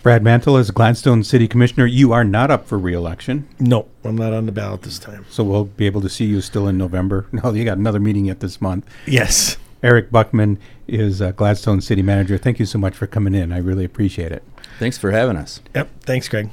Brad 0.01 0.23
Mantle, 0.23 0.55
as 0.55 0.71
Gladstone 0.71 1.23
City 1.23 1.47
Commissioner, 1.47 1.85
you 1.85 2.13
are 2.13 2.23
not 2.23 2.49
up 2.49 2.65
for 2.65 2.77
reelection, 2.79 3.47
No, 3.59 3.87
I'm 4.05 4.15
not 4.17 4.31
on 4.33 4.45
the 4.45 4.51
ballot 4.53 4.83
this 4.83 4.97
time. 4.97 5.25
so 5.29 5.43
we'll 5.43 5.65
be 5.65 5.85
able 5.85 5.99
to 6.01 6.09
see 6.09 6.25
you 6.25 6.39
still 6.41 6.67
in 6.67 6.77
November. 6.77 7.25
No, 7.43 7.53
you 7.53 7.63
got 7.65 7.77
another 7.77 7.99
meeting 7.99 8.25
yet 8.25 8.39
this 8.39 8.59
month. 8.61 8.85
Yes. 9.05 9.57
Eric 9.83 10.11
Buckman 10.11 10.57
is 10.87 11.21
uh, 11.21 11.31
Gladstone 11.31 11.79
City 11.81 12.01
Manager. 12.01 12.37
Thank 12.37 12.59
you 12.59 12.65
so 12.65 12.77
much 12.79 12.95
for 12.95 13.07
coming 13.07 13.33
in. 13.35 13.51
I 13.53 13.57
really 13.59 13.85
appreciate 13.85 14.31
it. 14.31 14.43
Thanks 14.77 14.97
for 14.97 15.11
having 15.11 15.37
us. 15.37 15.61
Yep. 15.75 15.89
Thanks, 16.01 16.27
Greg. 16.27 16.49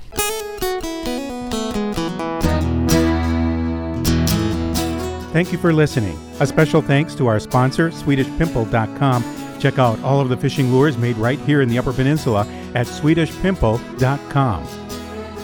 Thank 5.33 5.53
you 5.53 5.59
for 5.59 5.73
listening. 5.73 6.19
A 6.41 6.47
special 6.47 6.81
thanks 6.81 7.15
to 7.17 7.27
our 7.27 7.39
sponsor, 7.39 7.91
SwedishPimple.com. 7.91 9.23
Check 9.59 9.79
out 9.79 10.01
all 10.03 10.21
of 10.21 10.29
the 10.29 10.37
fishing 10.37 10.73
lures 10.73 10.97
made 10.97 11.17
right 11.17 11.39
here 11.41 11.63
in 11.63 11.69
the 11.69 11.79
Upper 11.79 11.93
Peninsula 11.93 12.47
at 12.75 12.87
SwedishPimple.com. 12.87 14.69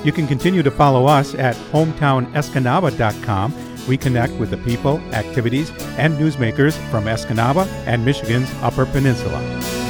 You 0.04 0.12
can 0.12 0.26
continue 0.26 0.62
to 0.62 0.70
follow 0.70 1.06
us 1.06 1.34
at 1.34 1.56
HometownEscanaba.com. 1.56 3.54
We 3.88 3.96
connect 3.96 4.32
with 4.34 4.50
the 4.50 4.58
people, 4.58 4.98
activities, 5.12 5.70
and 5.98 6.14
newsmakers 6.14 6.74
from 6.90 7.04
Escanaba 7.04 7.66
and 7.86 8.04
Michigan's 8.04 8.50
Upper 8.62 8.86
Peninsula. 8.86 9.81